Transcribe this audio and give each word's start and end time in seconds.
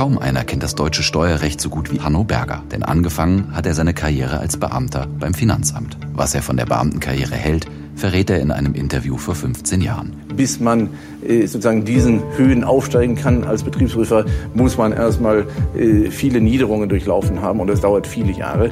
Kaum 0.00 0.16
einer 0.16 0.44
kennt 0.44 0.62
das 0.62 0.74
deutsche 0.74 1.02
Steuerrecht 1.02 1.60
so 1.60 1.68
gut 1.68 1.92
wie 1.92 2.00
Hanno 2.00 2.24
Berger, 2.24 2.62
denn 2.72 2.82
angefangen 2.82 3.54
hat 3.54 3.66
er 3.66 3.74
seine 3.74 3.92
Karriere 3.92 4.38
als 4.38 4.56
Beamter 4.56 5.06
beim 5.18 5.34
Finanzamt. 5.34 5.98
Was 6.14 6.34
er 6.34 6.40
von 6.40 6.56
der 6.56 6.64
Beamtenkarriere 6.64 7.34
hält, 7.34 7.66
verrät 7.96 8.30
er 8.30 8.40
in 8.40 8.50
einem 8.50 8.72
Interview 8.72 9.18
vor 9.18 9.34
15 9.34 9.82
Jahren. 9.82 10.14
Bis 10.34 10.58
man 10.58 10.88
äh, 11.22 11.42
sozusagen 11.42 11.84
diesen 11.84 12.22
Höhen 12.38 12.64
aufsteigen 12.64 13.14
kann 13.14 13.44
als 13.44 13.62
Betriebsprüfer, 13.62 14.24
muss 14.54 14.78
man 14.78 14.94
erstmal 14.94 15.44
äh, 15.76 16.10
viele 16.10 16.40
Niederungen 16.40 16.88
durchlaufen 16.88 17.42
haben 17.42 17.60
und 17.60 17.66
das 17.66 17.82
dauert 17.82 18.06
viele 18.06 18.32
Jahre. 18.32 18.70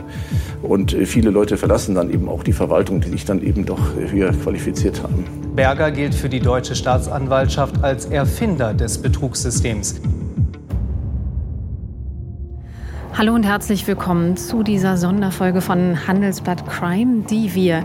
Und 0.63 0.95
äh, 0.95 1.05
viele 1.05 1.29
Leute 1.29 1.59
verlassen 1.59 1.95
dann 1.95 2.11
eben 2.11 2.31
auch 2.31 2.43
die 2.43 2.55
Verwaltung, 2.55 3.03
die 3.03 3.11
sich 3.11 3.27
dann 3.27 3.43
eben 3.43 3.67
doch 3.67 3.95
höher 3.97 4.33
qualifiziert 4.33 5.03
haben. 5.03 5.27
Berger 5.55 5.91
gilt 5.91 6.15
für 6.15 6.31
die 6.31 6.41
deutsche 6.41 6.75
Staatsanwaltschaft 6.75 7.85
als 7.85 8.07
Erfinder 8.07 8.73
des 8.73 8.97
Betrugssystems. 8.97 10.01
Hallo 13.17 13.35
und 13.35 13.45
herzlich 13.45 13.87
willkommen 13.87 14.37
zu 14.37 14.63
dieser 14.63 14.97
Sonderfolge 14.97 15.61
von 15.61 16.07
Handelsblatt 16.07 16.67
Crime, 16.67 17.25
die 17.29 17.55
wir 17.55 17.85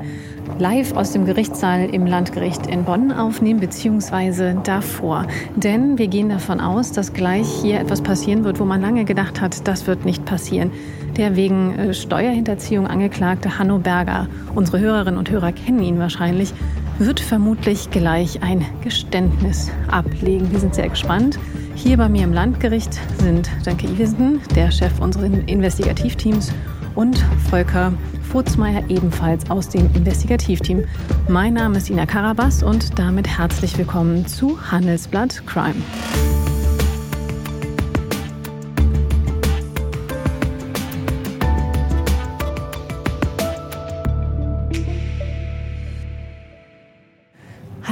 live 0.60 0.94
aus 0.96 1.12
dem 1.12 1.26
Gerichtssaal 1.26 1.90
im 1.90 2.06
Landgericht 2.06 2.68
in 2.68 2.84
Bonn 2.84 3.12
aufnehmen, 3.12 3.60
beziehungsweise 3.60 4.56
davor. 4.64 5.26
Denn 5.56 5.98
wir 5.98 6.08
gehen 6.08 6.30
davon 6.30 6.60
aus, 6.60 6.92
dass 6.92 7.14
gleich 7.14 7.48
hier 7.48 7.80
etwas 7.80 8.02
passieren 8.02 8.44
wird, 8.44 8.60
wo 8.60 8.66
man 8.66 8.82
lange 8.82 9.06
gedacht 9.06 9.42
hat, 9.42 9.68
das 9.68 9.88
wird 9.88 10.06
nicht 10.06 10.26
passieren. 10.26 10.72
Der 11.18 11.36
wegen 11.36 11.78
äh, 11.80 11.94
Steuerhinterziehung 11.94 12.86
angeklagte 12.86 13.58
Hanno 13.58 13.80
Berger, 13.80 14.28
unsere 14.54 14.80
Hörerinnen 14.80 15.18
und 15.18 15.32
Hörer 15.32 15.52
kennen 15.52 15.82
ihn 15.82 16.00
wahrscheinlich, 16.00 16.54
wird 17.00 17.20
vermutlich 17.20 17.90
gleich 17.90 18.44
ein 18.44 18.66
Geständnis 18.84 19.72
ablegen. 19.90 20.52
Wir 20.52 20.60
sind 20.60 20.76
sehr 20.76 20.90
gespannt. 20.90 21.40
Hier 21.76 21.98
bei 21.98 22.08
mir 22.08 22.24
im 22.24 22.34
Landgericht 22.34 23.00
sind 23.20 23.50
Danke 23.66 23.88
Ivesen, 23.88 24.42
der 24.56 24.72
Chef 24.72 25.00
unseres 25.00 25.32
Investigativteams, 25.48 26.52
und 26.96 27.18
Volker 27.50 27.94
Furzmeier 28.22 28.84
ebenfalls 28.90 29.50
aus 29.50 29.70
dem 29.70 29.90
Investigativteam. 29.96 30.86
Mein 31.28 31.54
Name 31.54 31.78
ist 31.78 31.90
Ina 31.90 32.06
Karabas 32.06 32.64
und 32.64 32.98
damit 33.00 33.28
herzlich 33.28 33.78
willkommen 33.78 34.28
zu 34.28 34.60
Handelsblatt 34.72 35.44
Crime. 35.48 35.76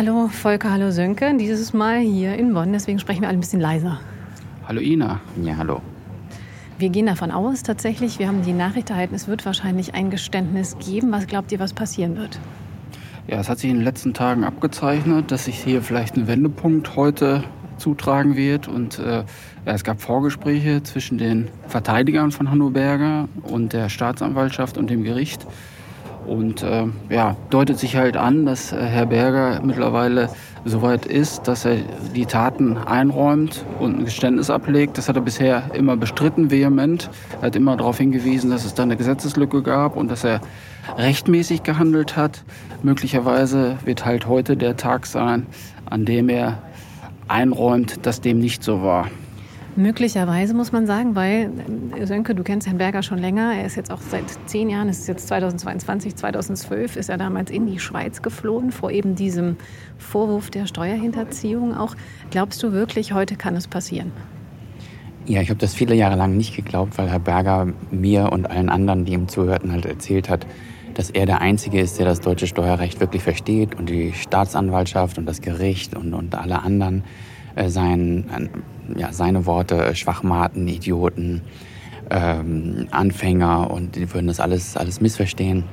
Hallo 0.04 0.30
Volker, 0.30 0.72
hallo 0.72 0.90
Sönke. 0.90 1.32
Dieses 1.38 1.74
Mal 1.74 2.00
hier 2.00 2.34
in 2.34 2.56
Bonn, 2.56 2.74
deswegen 2.74 2.98
sprechen 2.98 3.22
wir 3.22 3.28
alle 3.28 3.38
ein 3.38 3.40
bisschen 3.40 3.62
leiser. 3.62 4.00
Hallo 4.68 4.82
Ina. 4.82 5.22
Ja, 5.44 5.58
hallo. 5.58 5.80
Wir 6.80 6.90
gehen 6.90 7.06
davon 7.06 7.30
aus, 7.30 7.62
tatsächlich, 7.62 8.18
wir 8.18 8.28
haben 8.28 8.42
die 8.42 8.52
Nachricht 8.52 8.90
erhalten, 8.90 9.14
es 9.14 9.28
wird 9.28 9.46
wahrscheinlich 9.46 9.94
ein 9.94 10.10
Geständnis 10.10 10.76
geben. 10.80 11.12
Was 11.12 11.28
glaubt 11.28 11.52
ihr, 11.52 11.60
was 11.60 11.74
passieren 11.74 12.18
wird? 12.18 12.40
Ja, 13.28 13.42
es 13.42 13.48
hat 13.48 13.60
sich 13.60 13.70
in 13.70 13.76
den 13.76 13.84
letzten 13.84 14.16
Tagen 14.16 14.44
abgezeichnet, 14.44 15.30
dass 15.30 15.46
sich 15.46 15.64
hier 15.64 15.84
vielleicht 15.84 16.18
ein 16.18 16.26
Wendepunkt 16.26 16.96
heute 16.96 17.44
zutragen 17.78 18.36
wird. 18.36 18.68
Und 18.68 18.98
äh, 18.98 19.18
ja, 19.18 19.24
es 19.66 19.84
gab 19.84 20.02
Vorgespräche 20.02 20.82
zwischen 20.82 21.20
den 21.20 21.48
Verteidigern 21.68 22.32
von 22.32 22.50
Hanno 22.50 22.72
Berger 22.72 23.30
und 23.44 23.74
der 23.74 23.88
Staatsanwaltschaft 23.88 24.80
und 24.80 24.90
dem 24.90 25.04
Gericht. 25.04 25.46
Und 26.32 26.64
äh, 26.64 26.86
ja, 27.10 27.36
deutet 27.50 27.78
sich 27.78 27.98
halt 27.98 28.16
an, 28.16 28.46
dass 28.46 28.72
äh, 28.72 28.78
Herr 28.78 29.06
Berger 29.06 29.60
mittlerweile 29.66 30.30
soweit 30.64 31.06
ist, 31.06 31.46
dass 31.46 31.66
er 31.66 31.80
die 32.16 32.26
Taten 32.26 32.78
einräumt 32.78 33.66
und 33.82 34.00
ein 34.00 34.06
Geständnis 34.06 34.50
ablegt. 34.50 34.98
Das 34.98 35.10
hat 35.10 35.18
er 35.18 35.24
bisher 35.24 35.64
immer 35.74 35.98
bestritten, 35.98 36.50
vehement. 36.50 37.10
Er 37.42 37.48
hat 37.48 37.58
immer 37.58 37.76
darauf 37.76 37.98
hingewiesen, 37.98 38.50
dass 38.50 38.64
es 38.64 38.74
da 38.74 38.84
eine 38.84 38.96
Gesetzeslücke 38.96 39.62
gab 39.62 39.98
und 39.98 40.10
dass 40.10 40.24
er 40.24 40.40
rechtmäßig 40.98 41.64
gehandelt 41.64 42.16
hat. 42.16 42.46
Möglicherweise 42.82 43.76
wird 43.84 44.06
halt 44.06 44.26
heute 44.26 44.56
der 44.56 44.78
Tag 44.78 45.08
sein, 45.08 45.48
an 45.90 46.06
dem 46.06 46.30
er 46.30 46.60
einräumt, 47.28 48.06
dass 48.06 48.22
dem 48.22 48.40
nicht 48.40 48.64
so 48.64 48.82
war. 48.82 49.10
Möglicherweise 49.78 50.54
muss 50.54 50.74
man 50.74 50.86
sagen, 50.86 51.16
weil 51.16 51.50
äh, 51.98 52.06
Sönke, 52.06 52.36
du 52.36 52.44
kennst 52.44 52.68
Herrn 52.68 52.78
Berger 52.78 53.04
schon 53.04 53.20
länger. 53.20 53.54
Er 53.54 53.66
ist 53.66 53.78
jetzt 53.78 53.90
auch 53.90 54.02
seit 54.02 54.26
zehn 54.46 54.70
Jahren, 54.70 54.90
es 54.90 55.00
ist 55.00 55.08
jetzt 55.08 55.28
2022, 55.30 56.16
2012, 56.16 56.98
ist 56.98 57.10
er 57.10 57.18
damals 57.18 57.50
in 57.50 57.68
die 57.68 57.80
Schweiz 57.80 58.22
geflohen 58.22 58.72
vor 58.72 58.92
eben 58.92 59.16
diesem 59.16 59.56
Vorwurf 59.98 60.50
der 60.50 60.66
Steuerhinterziehung. 60.66 61.76
Auch 61.76 61.96
glaubst 62.32 62.62
du 62.64 62.74
wirklich, 62.74 63.14
heute 63.14 63.38
kann 63.38 63.56
es 63.56 63.68
passieren? 63.68 64.12
Ja, 65.26 65.40
ich 65.40 65.50
habe 65.50 65.60
das 65.60 65.74
viele 65.74 65.96
Jahre 65.96 66.18
lang 66.18 66.36
nicht 66.36 66.54
geglaubt, 66.56 66.98
weil 66.98 67.10
Herr 67.10 67.20
Berger 67.20 67.68
mir 67.92 68.32
und 68.34 68.50
allen 68.50 68.68
anderen, 68.68 69.06
die 69.06 69.14
ihm 69.14 69.30
zuhörten, 69.30 69.72
halt 69.72 69.86
erzählt 69.86 70.30
hat, 70.30 70.46
dass 70.96 71.10
er 71.10 71.26
der 71.26 71.40
Einzige 71.40 71.80
ist, 71.80 71.98
der 71.98 72.06
das 72.06 72.20
deutsche 72.20 72.48
Steuerrecht 72.48 73.00
wirklich 73.00 73.24
versteht 73.24 73.76
und 73.76 73.88
die 73.88 74.12
Staatsanwaltschaft 74.12 75.18
und 75.18 75.26
das 75.26 75.40
Gericht 75.40 75.96
und, 75.96 76.14
und 76.14 76.36
alle 76.36 76.62
anderen 76.64 77.04
sein, 77.70 78.50
ja, 78.96 79.14
seine 79.14 79.46
Worte 79.46 79.84
äh, 79.84 79.96
Schwachmaten, 79.96 80.68
Idioten, 80.68 81.42
ähm, 82.10 82.88
Anfänger 82.92 83.72
und 83.72 83.96
die 83.96 84.14
würden 84.14 84.28
das 84.28 84.40
alles, 84.40 84.78
alles 84.78 85.02
missverstehen. 85.02 85.64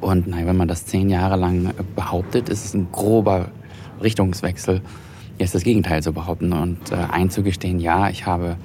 Und 0.00 0.26
nein, 0.26 0.46
wenn 0.46 0.56
man 0.56 0.68
das 0.68 0.86
zehn 0.86 1.10
Jahre 1.10 1.36
lang 1.36 1.74
behauptet, 1.94 2.48
ist 2.48 2.64
es 2.64 2.74
ein 2.74 2.90
grober 2.90 3.50
Richtungswechsel, 4.02 4.80
jetzt 5.38 5.54
das 5.54 5.62
Gegenteil 5.62 6.02
zu 6.02 6.12
behaupten 6.12 6.52
und 6.52 6.90
äh, 6.90 6.96
einzugestehen, 6.96 7.80
ja, 7.80 8.08
ich 8.08 8.26
habe 8.26 8.56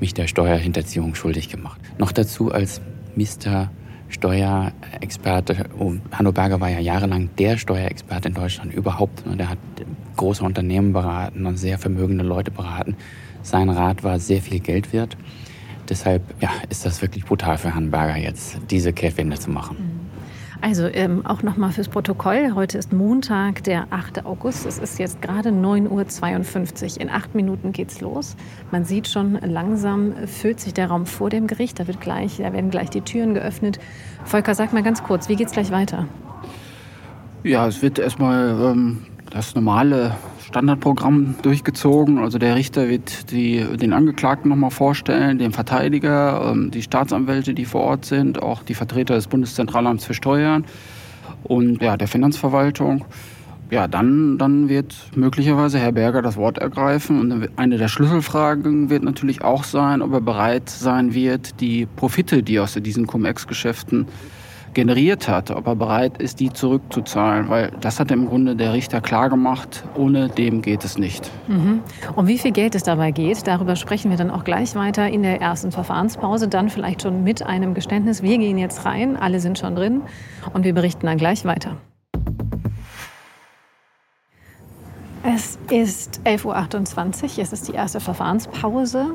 mich 0.00 0.14
der 0.14 0.26
Steuerhinterziehung 0.26 1.14
schuldig 1.14 1.48
gemacht. 1.48 1.80
Noch 1.98 2.12
dazu 2.12 2.52
als 2.52 2.80
Mr. 3.16 3.70
Steuerexperte. 4.12 5.64
Hanno 6.12 6.32
Berger 6.32 6.60
war 6.60 6.68
ja 6.68 6.78
jahrelang 6.78 7.30
der 7.38 7.56
Steuerexperte 7.56 8.28
in 8.28 8.34
Deutschland 8.34 8.72
überhaupt. 8.72 9.24
Der 9.26 9.48
hat 9.48 9.58
große 10.16 10.44
Unternehmen 10.44 10.92
beraten 10.92 11.46
und 11.46 11.56
sehr 11.56 11.78
vermögende 11.78 12.24
Leute 12.24 12.50
beraten. 12.50 12.96
Sein 13.42 13.70
Rat 13.70 14.04
war 14.04 14.18
sehr 14.18 14.40
viel 14.40 14.60
Geld 14.60 14.92
wert. 14.92 15.16
Deshalb 15.88 16.22
ja, 16.40 16.50
ist 16.68 16.86
das 16.86 17.02
wirklich 17.02 17.24
brutal 17.24 17.58
für 17.58 17.74
Herrn 17.74 17.90
Berger 17.90 18.16
jetzt, 18.16 18.58
diese 18.70 18.92
Kehrtwende 18.92 19.38
zu 19.38 19.50
machen. 19.50 19.76
Mhm. 19.78 20.01
Also 20.62 20.86
ähm, 20.86 21.26
auch 21.26 21.42
nochmal 21.42 21.72
fürs 21.72 21.88
Protokoll. 21.88 22.52
Heute 22.54 22.78
ist 22.78 22.92
Montag, 22.92 23.64
der 23.64 23.88
8. 23.90 24.24
August. 24.24 24.64
Es 24.64 24.78
ist 24.78 24.96
jetzt 25.00 25.20
gerade 25.20 25.48
9.52 25.48 26.94
Uhr. 26.94 27.00
In 27.00 27.10
acht 27.10 27.34
Minuten 27.34 27.72
geht's 27.72 28.00
los. 28.00 28.36
Man 28.70 28.84
sieht 28.84 29.08
schon, 29.08 29.34
langsam 29.42 30.14
füllt 30.28 30.60
sich 30.60 30.72
der 30.72 30.86
Raum 30.86 31.06
vor 31.06 31.30
dem 31.30 31.48
Gericht. 31.48 31.80
Da, 31.80 31.88
wird 31.88 32.00
gleich, 32.00 32.36
da 32.36 32.52
werden 32.52 32.70
gleich 32.70 32.90
die 32.90 33.00
Türen 33.00 33.34
geöffnet. 33.34 33.80
Volker, 34.24 34.54
sag 34.54 34.72
mal 34.72 34.84
ganz 34.84 35.02
kurz, 35.02 35.28
wie 35.28 35.34
geht's 35.34 35.50
gleich 35.50 35.72
weiter? 35.72 36.06
Ja, 37.42 37.66
es 37.66 37.82
wird 37.82 37.98
erstmal 37.98 38.50
ähm, 38.50 38.98
das 39.30 39.56
normale 39.56 40.14
Standardprogramm 40.52 41.36
durchgezogen. 41.40 42.18
Also 42.18 42.36
der 42.36 42.56
Richter 42.56 42.86
wird 42.86 43.30
die, 43.30 43.64
den 43.78 43.94
Angeklagten 43.94 44.50
nochmal 44.50 44.70
vorstellen, 44.70 45.38
den 45.38 45.50
Verteidiger, 45.50 46.52
ähm, 46.52 46.70
die 46.70 46.82
Staatsanwälte, 46.82 47.54
die 47.54 47.64
vor 47.64 47.80
Ort 47.80 48.04
sind, 48.04 48.42
auch 48.42 48.62
die 48.62 48.74
Vertreter 48.74 49.14
des 49.14 49.28
Bundeszentralamts 49.28 50.04
für 50.04 50.12
Steuern 50.12 50.66
und 51.42 51.80
ja, 51.80 51.96
der 51.96 52.06
Finanzverwaltung. 52.06 53.06
Ja, 53.70 53.88
dann, 53.88 54.36
dann 54.36 54.68
wird 54.68 54.94
möglicherweise 55.16 55.78
Herr 55.78 55.92
Berger 55.92 56.20
das 56.20 56.36
Wort 56.36 56.58
ergreifen. 56.58 57.18
Und 57.18 57.48
eine 57.56 57.78
der 57.78 57.88
Schlüsselfragen 57.88 58.90
wird 58.90 59.02
natürlich 59.04 59.42
auch 59.42 59.64
sein, 59.64 60.02
ob 60.02 60.12
er 60.12 60.20
bereit 60.20 60.68
sein 60.68 61.14
wird, 61.14 61.62
die 61.62 61.86
Profite, 61.86 62.42
die 62.42 62.60
aus 62.60 62.74
diesen 62.74 63.06
Cum-Ex-Geschäften 63.06 64.06
generiert 64.74 65.28
hat, 65.28 65.50
ob 65.50 65.66
er 65.66 65.76
bereit 65.76 66.20
ist, 66.20 66.40
die 66.40 66.52
zurückzuzahlen, 66.52 67.48
weil 67.48 67.72
das 67.80 68.00
hat 68.00 68.10
im 68.10 68.26
Grunde 68.26 68.56
der 68.56 68.72
Richter 68.72 69.00
klar 69.00 69.28
gemacht, 69.28 69.84
ohne 69.94 70.28
dem 70.28 70.62
geht 70.62 70.84
es 70.84 70.98
nicht. 70.98 71.30
Mhm. 71.48 71.80
Um 72.16 72.26
wie 72.26 72.38
viel 72.38 72.52
Geld 72.52 72.74
es 72.74 72.82
dabei 72.82 73.10
geht, 73.10 73.46
darüber 73.46 73.76
sprechen 73.76 74.10
wir 74.10 74.16
dann 74.16 74.30
auch 74.30 74.44
gleich 74.44 74.74
weiter 74.74 75.08
in 75.08 75.22
der 75.22 75.40
ersten 75.40 75.72
Verfahrenspause, 75.72 76.48
dann 76.48 76.70
vielleicht 76.70 77.02
schon 77.02 77.24
mit 77.24 77.42
einem 77.42 77.74
Geständnis. 77.74 78.22
Wir 78.22 78.38
gehen 78.38 78.58
jetzt 78.58 78.84
rein, 78.84 79.16
alle 79.16 79.40
sind 79.40 79.58
schon 79.58 79.76
drin 79.76 80.02
und 80.52 80.64
wir 80.64 80.74
berichten 80.74 81.06
dann 81.06 81.18
gleich 81.18 81.44
weiter. 81.44 81.76
Es 85.24 85.56
ist 85.70 86.20
11.28 86.24 87.22
Uhr, 87.38 87.42
es 87.42 87.52
ist 87.52 87.68
die 87.68 87.74
erste 87.74 88.00
Verfahrenspause. 88.00 89.12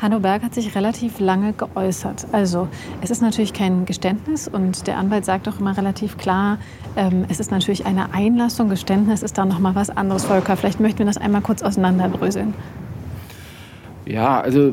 Hanno 0.00 0.18
Berg 0.18 0.42
hat 0.42 0.54
sich 0.54 0.74
relativ 0.74 1.20
lange 1.20 1.52
geäußert. 1.52 2.26
Also 2.32 2.68
es 3.02 3.10
ist 3.10 3.20
natürlich 3.20 3.52
kein 3.52 3.84
Geständnis 3.84 4.48
und 4.48 4.86
der 4.86 4.96
Anwalt 4.96 5.26
sagt 5.26 5.46
auch 5.46 5.60
immer 5.60 5.76
relativ 5.76 6.16
klar, 6.16 6.58
ähm, 6.96 7.26
es 7.28 7.38
ist 7.38 7.50
natürlich 7.50 7.84
eine 7.84 8.14
Einlassung. 8.14 8.70
Geständnis 8.70 9.22
ist 9.22 9.36
da 9.36 9.44
noch 9.44 9.58
mal 9.58 9.74
was 9.74 9.90
anderes, 9.90 10.24
Volker. 10.24 10.56
Vielleicht 10.56 10.80
möchten 10.80 11.00
wir 11.00 11.06
das 11.06 11.18
einmal 11.18 11.42
kurz 11.42 11.62
auseinanderbröseln. 11.62 12.54
Ja, 14.06 14.40
also 14.40 14.72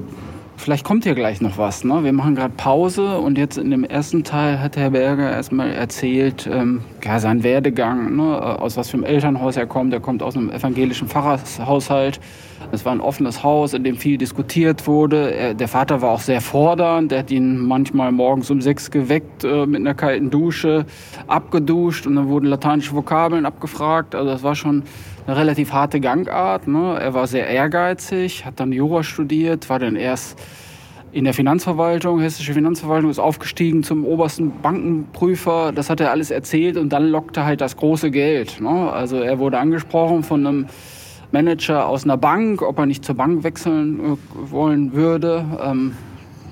vielleicht 0.56 0.85
kommt 0.85 1.03
hier 1.03 1.13
gleich 1.13 1.41
noch 1.41 1.57
was. 1.57 1.83
Ne? 1.83 2.06
Wir 2.06 2.13
machen 2.13 2.35
gerade 2.35 2.53
Pause 2.56 3.19
und 3.19 3.38
jetzt 3.38 3.57
in 3.57 3.69
dem 3.69 3.83
ersten 3.83 4.23
Teil 4.23 4.62
hat 4.62 4.77
Herr 4.77 4.91
Berger 4.91 5.30
erstmal 5.30 5.71
erzählt, 5.71 6.50
ähm, 6.50 6.81
ja, 7.03 7.19
seinen 7.19 7.44
Werdegang, 7.44 8.15
ne? 8.15 8.59
aus 8.59 8.77
was 8.77 8.89
für 8.89 8.97
einem 8.97 9.03
Elternhaus 9.03 9.57
er 9.57 9.68
kommt. 9.68 9.94
Er 9.94 10.00
kommt 10.00 10.23
aus 10.23 10.38
einem 10.38 10.50
evangelischen 10.51 11.09
Pfarrershaushalt. 11.09 12.21
Es 12.71 12.83
war 12.83 12.91
ein 12.91 12.99
offenes 12.99 13.43
Haus, 13.43 13.73
in 13.73 13.83
dem 13.83 13.95
viel 13.95 14.17
diskutiert 14.17 14.87
wurde. 14.87 15.33
Er, 15.33 15.53
der 15.53 15.67
Vater 15.69 16.01
war 16.01 16.11
auch 16.11 16.19
sehr 16.19 16.41
fordernd. 16.41 17.11
Er 17.13 17.19
hat 17.19 17.31
ihn 17.31 17.57
manchmal 17.59 18.11
morgens 18.11 18.51
um 18.51 18.61
sechs 18.61 18.91
geweckt 18.91 19.45
äh, 19.45 19.65
mit 19.65 19.79
einer 19.79 19.93
kalten 19.93 20.29
Dusche, 20.29 20.85
abgeduscht 21.27 22.05
und 22.05 22.15
dann 22.15 22.27
wurden 22.27 22.47
lateinische 22.47 22.93
Vokabeln 22.93 23.45
abgefragt. 23.45 24.15
Also 24.15 24.29
das 24.29 24.43
war 24.43 24.55
schon 24.55 24.83
eine 25.25 25.37
relativ 25.37 25.71
harte 25.71 26.01
Gangart. 26.01 26.67
Ne? 26.67 26.97
Er 26.99 27.13
war 27.13 27.27
sehr 27.27 27.47
ehrgeizig, 27.47 28.45
hat 28.45 28.59
dann 28.59 28.73
Jura 28.73 29.03
studiert, 29.03 29.69
war 29.69 29.79
dann 29.79 29.95
erst 29.95 30.37
in 31.13 31.23
der 31.23 31.33
Finanzverwaltung, 31.33 32.19
hessische 32.19 32.53
Finanzverwaltung, 32.53 33.09
ist 33.09 33.19
aufgestiegen 33.19 33.81
zum 33.83 34.05
obersten 34.05 34.51
Bankenprüfer. 34.61 35.71
Das 35.71 35.89
hat 35.89 36.01
er 36.01 36.11
alles 36.11 36.31
erzählt 36.31 36.75
und 36.75 36.89
dann 36.89 37.07
lockte 37.07 37.45
halt 37.45 37.61
das 37.61 37.77
große 37.77 38.11
Geld. 38.11 38.59
Ne? 38.59 38.91
Also 38.91 39.17
er 39.17 39.39
wurde 39.39 39.57
angesprochen 39.57 40.23
von 40.23 40.45
einem 40.45 40.65
Manager 41.31 41.88
aus 41.88 42.03
einer 42.03 42.18
Bank, 42.18 42.62
ob 42.62 42.79
er 42.79 42.85
nicht 42.85 43.03
zur 43.03 43.15
Bank 43.15 43.44
wechseln 43.44 44.00
äh, 44.00 44.51
wollen 44.51 44.94
würde. 44.94 45.45
Ähm, 45.62 45.94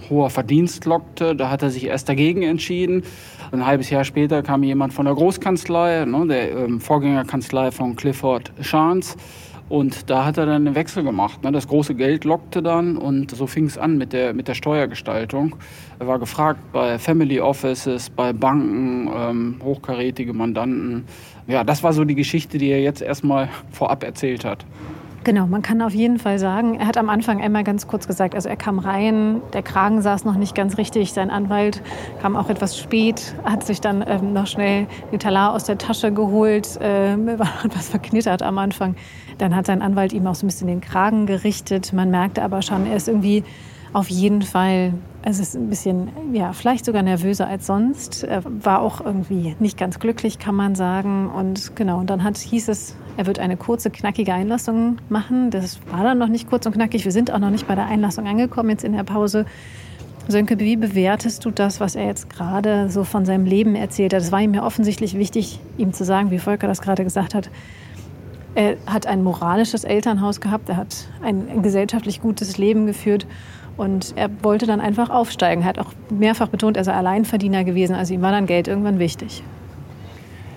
hoher 0.10 0.30
Verdienst 0.30 0.86
lockte. 0.86 1.36
Da 1.36 1.50
hat 1.50 1.64
er 1.64 1.70
sich 1.70 1.86
erst 1.86 2.10
dagegen 2.10 2.44
entschieden. 2.44 3.04
Ein 3.52 3.66
halbes 3.66 3.90
Jahr 3.90 4.04
später 4.04 4.44
kam 4.44 4.64
jemand 4.64 4.94
von 4.94 5.06
der 5.06 5.16
Großkanzlei, 5.16 6.06
ne, 6.06 6.28
der 6.28 6.52
ähm, 6.58 6.82
Vorgängerkanzlei 6.82 7.72
von 7.72 7.96
Clifford 7.96 8.52
Chance. 8.62 9.18
Und 9.68 10.10
da 10.12 10.26
hat 10.26 10.38
er 10.38 10.46
dann 10.46 10.68
einen 10.68 10.76
Wechsel 10.76 11.04
gemacht. 11.04 11.44
Ne? 11.44 11.52
Das 11.52 11.68
große 11.68 11.96
Geld 11.96 12.24
lockte 12.24 12.62
dann 12.62 12.98
und 12.98 13.32
so 13.32 13.48
fing 13.48 13.66
es 13.66 13.78
an 13.78 13.98
mit 13.98 14.14
der, 14.14 14.34
mit 14.34 14.48
der 14.48 14.54
Steuergestaltung. 14.54 15.56
Er 15.98 16.08
war 16.08 16.20
gefragt 16.20 16.60
bei 16.72 17.00
Family 17.00 17.40
Offices, 17.40 18.12
bei 18.12 18.32
Banken, 18.32 19.10
ähm, 19.16 19.56
hochkarätige 19.64 20.34
Mandanten. 20.34 21.06
Ja, 21.48 21.64
das 21.64 21.82
war 21.82 21.94
so 21.94 22.04
die 22.06 22.16
Geschichte, 22.16 22.60
die 22.60 22.70
er 22.70 22.82
jetzt 22.82 23.02
erstmal 23.02 23.50
vorab 23.72 24.04
erzählt 24.04 24.46
hat. 24.46 24.66
Genau, 25.26 25.48
man 25.48 25.64
kann 25.64 25.82
auf 25.82 25.96
jeden 25.96 26.20
Fall 26.20 26.38
sagen, 26.38 26.76
er 26.76 26.86
hat 26.86 26.98
am 26.98 27.10
Anfang 27.10 27.42
einmal 27.42 27.64
ganz 27.64 27.88
kurz 27.88 28.06
gesagt, 28.06 28.36
also 28.36 28.48
er 28.48 28.58
kam 28.58 28.78
rein, 28.78 29.42
der 29.54 29.64
Kragen 29.64 30.00
saß 30.04 30.24
noch 30.24 30.36
nicht 30.36 30.54
ganz 30.54 30.78
richtig, 30.78 31.14
sein 31.14 31.32
Anwalt 31.32 31.82
kam 32.22 32.36
auch 32.36 32.48
etwas 32.48 32.78
spät, 32.78 33.34
hat 33.44 33.66
sich 33.66 33.82
dann 33.82 34.06
ähm, 34.08 34.34
noch 34.34 34.46
schnell 34.46 34.86
den 35.12 35.18
Talar 35.18 35.54
aus 35.54 35.64
der 35.64 35.80
Tasche 35.80 36.12
geholt, 36.12 36.80
äh, 36.80 37.18
war 37.40 37.66
etwas 37.66 37.90
verknittert 37.90 38.44
am 38.44 38.60
Anfang. 38.60 38.96
Dann 39.40 39.56
hat 39.56 39.66
sein 39.66 39.82
Anwalt 39.82 40.14
ihm 40.14 40.28
auch 40.28 40.36
so 40.36 40.46
ein 40.46 40.50
bisschen 40.50 40.68
den 40.68 40.80
Kragen 40.80 41.26
gerichtet. 41.26 41.92
Man 41.92 42.12
merkte 42.12 42.44
aber 42.44 42.62
schon, 42.62 42.86
er 42.86 42.96
ist 42.96 43.08
irgendwie 43.08 43.44
auf 43.94 44.10
jeden 44.10 44.44
Fall, 44.44 44.94
es 45.28 45.40
ist 45.40 45.56
ein 45.56 45.70
bisschen, 45.70 46.10
ja, 46.34 46.54
vielleicht 46.54 46.86
sogar 46.86 47.02
nervöser 47.02 47.48
als 47.48 47.66
sonst. 47.66 48.28
War 48.44 48.82
auch 48.82 49.02
irgendwie 49.04 49.56
nicht 49.60 49.76
ganz 49.76 50.00
glücklich, 50.00 50.38
kann 50.38 50.54
man 50.54 50.76
sagen. 50.76 51.32
Und 51.32 51.76
genau, 51.76 52.00
und 52.00 52.12
dann 52.12 52.24
hat, 52.24 52.38
hieß 52.38 52.70
es, 52.70 52.96
er 53.18 53.26
wird 53.26 53.40
eine 53.40 53.58
kurze, 53.58 53.90
knackige 53.90 54.36
Einlassung 54.36 55.00
machen. 55.10 55.50
Das 55.50 55.80
war 55.92 56.04
dann 56.04 56.20
noch 56.20 56.28
nicht 56.28 56.48
kurz 56.48 56.68
und 56.68 56.74
knackig. 56.74 57.06
Wir 57.06 57.12
sind 57.12 57.32
auch 57.32 57.40
noch 57.40 57.50
nicht 57.50 57.68
bei 57.68 57.74
der 57.74 57.88
Einlassung 57.88 58.28
angekommen, 58.28 58.70
jetzt 58.70 58.84
in 58.84 58.94
der 58.94 59.04
Pause. 59.04 59.48
Sönke, 60.28 60.60
wie 60.60 60.76
bewertest 60.76 61.44
du 61.44 61.50
das, 61.50 61.80
was 61.80 61.96
er 61.96 62.06
jetzt 62.06 62.30
gerade 62.30 62.92
so 62.92 63.04
von 63.04 63.26
seinem 63.26 63.46
Leben 63.46 63.76
erzählt 63.76 64.14
hat? 64.14 64.22
Es 64.22 64.32
war 64.32 64.42
ihm 64.42 64.54
ja 64.54 64.64
offensichtlich 64.64 65.18
wichtig, 65.18 65.60
ihm 65.78 65.92
zu 65.92 66.06
sagen, 66.06 66.30
wie 66.30 66.40
Volker 66.40 66.68
das 66.68 66.82
gerade 66.82 67.04
gesagt 67.04 67.34
hat. 67.34 67.50
Er 68.56 68.78
hat 68.88 69.06
ein 69.06 69.22
moralisches 69.22 69.84
Elternhaus 69.84 70.40
gehabt, 70.40 70.70
er 70.70 70.78
hat 70.78 71.08
ein, 71.22 71.62
gesellschaftlich 71.62 72.22
gutes 72.22 72.58
Leben 72.58 72.88
geführt 72.88 73.28
und 73.76 74.14
er 74.16 74.30
wollte 74.44 74.66
dann 74.66 74.80
einfach 74.80 75.10
aufsteigen. 75.10 75.64
Er 75.64 75.68
hat 75.68 75.80
auch 75.80 75.92
mehrfach 76.10 76.48
betont, 76.48 76.78
er 76.78 76.86
sei 76.86 76.94
Alleinverdiener 76.94 77.66
gewesen, 77.66 77.96
also 77.96 78.14
ihm 78.14 78.22
war 78.22 78.32
dann 78.32 78.46
Geld 78.46 78.70
irgendwann 78.70 78.98
wichtig. 78.98 79.44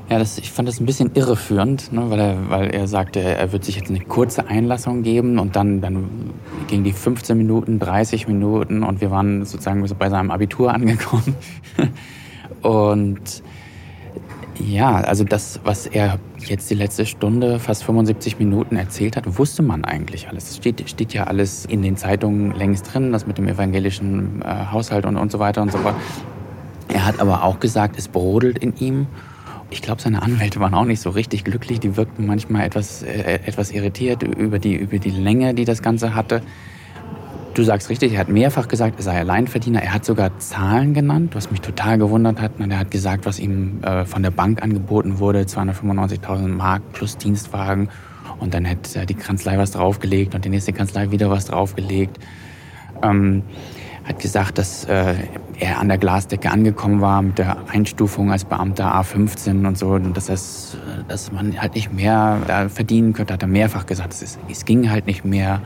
Ja, 0.08 0.18
das, 0.18 0.38
ich 0.38 0.50
fand 0.50 0.68
das 0.68 0.80
ein 0.80 0.86
bisschen 0.86 1.10
irreführend, 1.14 1.92
ne, 1.92 2.08
weil, 2.08 2.20
er, 2.20 2.50
weil 2.50 2.70
er 2.70 2.86
sagte, 2.86 3.20
er 3.20 3.52
wird 3.52 3.64
sich 3.64 3.76
jetzt 3.76 3.90
eine 3.90 4.00
kurze 4.00 4.46
Einlassung 4.46 5.02
geben 5.02 5.38
und 5.38 5.54
dann, 5.54 5.82
dann 5.82 6.30
ging 6.68 6.84
die 6.84 6.92
15 6.92 7.36
Minuten, 7.36 7.78
30 7.78 8.26
Minuten 8.28 8.84
und 8.84 9.00
wir 9.00 9.10
waren 9.10 9.44
sozusagen 9.44 9.86
so 9.86 9.94
bei 9.96 10.08
seinem 10.08 10.30
Abitur 10.30 10.72
angekommen. 10.72 11.34
und 12.62 13.42
ja, 14.60 14.96
also 14.96 15.24
das, 15.24 15.60
was 15.64 15.86
er 15.86 16.18
jetzt 16.38 16.70
die 16.70 16.74
letzte 16.74 17.06
Stunde, 17.06 17.58
fast 17.58 17.84
75 17.84 18.38
Minuten 18.38 18.76
erzählt 18.76 19.16
hat, 19.16 19.38
wusste 19.38 19.62
man 19.62 19.84
eigentlich 19.84 20.28
alles. 20.28 20.50
Es 20.50 20.56
steht, 20.56 20.88
steht 20.88 21.12
ja 21.12 21.24
alles 21.24 21.64
in 21.64 21.82
den 21.82 21.96
Zeitungen 21.96 22.52
längst 22.54 22.92
drin, 22.92 23.12
das 23.12 23.26
mit 23.26 23.38
dem 23.38 23.48
evangelischen 23.48 24.42
äh, 24.42 24.66
Haushalt 24.72 25.06
und, 25.06 25.16
und 25.16 25.30
so 25.32 25.38
weiter 25.38 25.62
und 25.62 25.72
so 25.72 25.78
fort. 25.78 25.94
Er 26.88 27.04
hat 27.04 27.20
aber 27.20 27.44
auch 27.44 27.60
gesagt, 27.60 27.98
es 27.98 28.08
brodelt 28.08 28.58
in 28.58 28.74
ihm 28.76 29.06
ich 29.70 29.82
glaube, 29.82 30.00
seine 30.00 30.22
Anwälte 30.22 30.60
waren 30.60 30.74
auch 30.74 30.84
nicht 30.84 31.00
so 31.00 31.10
richtig 31.10 31.44
glücklich. 31.44 31.80
Die 31.80 31.96
wirkten 31.96 32.26
manchmal 32.26 32.64
etwas, 32.64 33.02
äh, 33.02 33.40
etwas 33.44 33.70
irritiert 33.70 34.22
über 34.22 34.58
die, 34.58 34.74
über 34.74 34.98
die 34.98 35.10
Länge, 35.10 35.54
die 35.54 35.64
das 35.64 35.82
Ganze 35.82 36.14
hatte. 36.14 36.42
Du 37.58 37.64
sagst 37.64 37.90
richtig, 37.90 38.12
er 38.12 38.20
hat 38.20 38.28
mehrfach 38.28 38.68
gesagt, 38.68 39.00
er 39.00 39.02
sei 39.02 39.18
Alleinverdiener. 39.18 39.82
Er 39.82 39.92
hat 39.92 40.04
sogar 40.04 40.38
Zahlen 40.38 40.94
genannt, 40.94 41.34
was 41.34 41.50
mich 41.50 41.60
total 41.60 41.98
gewundert 41.98 42.40
hat. 42.40 42.52
Er 42.60 42.78
hat 42.78 42.92
gesagt, 42.92 43.26
was 43.26 43.40
ihm 43.40 43.82
äh, 43.82 44.04
von 44.04 44.22
der 44.22 44.30
Bank 44.30 44.62
angeboten 44.62 45.18
wurde, 45.18 45.40
295.000 45.40 46.46
Mark 46.46 46.82
plus 46.92 47.16
Dienstwagen. 47.16 47.88
Und 48.38 48.54
dann 48.54 48.64
hätte 48.64 49.06
die 49.06 49.14
Kanzlei 49.14 49.58
was 49.58 49.72
draufgelegt 49.72 50.36
und 50.36 50.44
die 50.44 50.50
nächste 50.50 50.72
Kanzlei 50.72 51.10
wieder 51.10 51.30
was 51.30 51.46
draufgelegt. 51.46 52.20
Ähm, 53.02 53.42
hat 54.04 54.20
gesagt, 54.20 54.58
dass 54.58 54.84
äh, 54.84 55.16
er 55.58 55.80
an 55.80 55.88
der 55.88 55.98
Glasdecke 55.98 56.52
angekommen 56.52 57.00
war 57.00 57.22
mit 57.22 57.38
der 57.38 57.56
Einstufung 57.72 58.30
als 58.30 58.44
Beamter 58.44 58.94
A15 58.94 59.66
und 59.66 59.76
so, 59.76 59.88
und 59.88 60.16
dass, 60.16 60.26
das, 60.26 60.76
dass 61.08 61.32
man 61.32 61.60
halt 61.60 61.74
nicht 61.74 61.92
mehr 61.92 62.40
da 62.46 62.68
verdienen 62.68 63.14
könnte, 63.14 63.34
hat 63.34 63.42
er 63.42 63.48
mehrfach 63.48 63.84
gesagt. 63.84 64.12
Es, 64.12 64.38
es 64.48 64.64
ging 64.64 64.88
halt 64.92 65.08
nicht 65.08 65.24
mehr. 65.24 65.60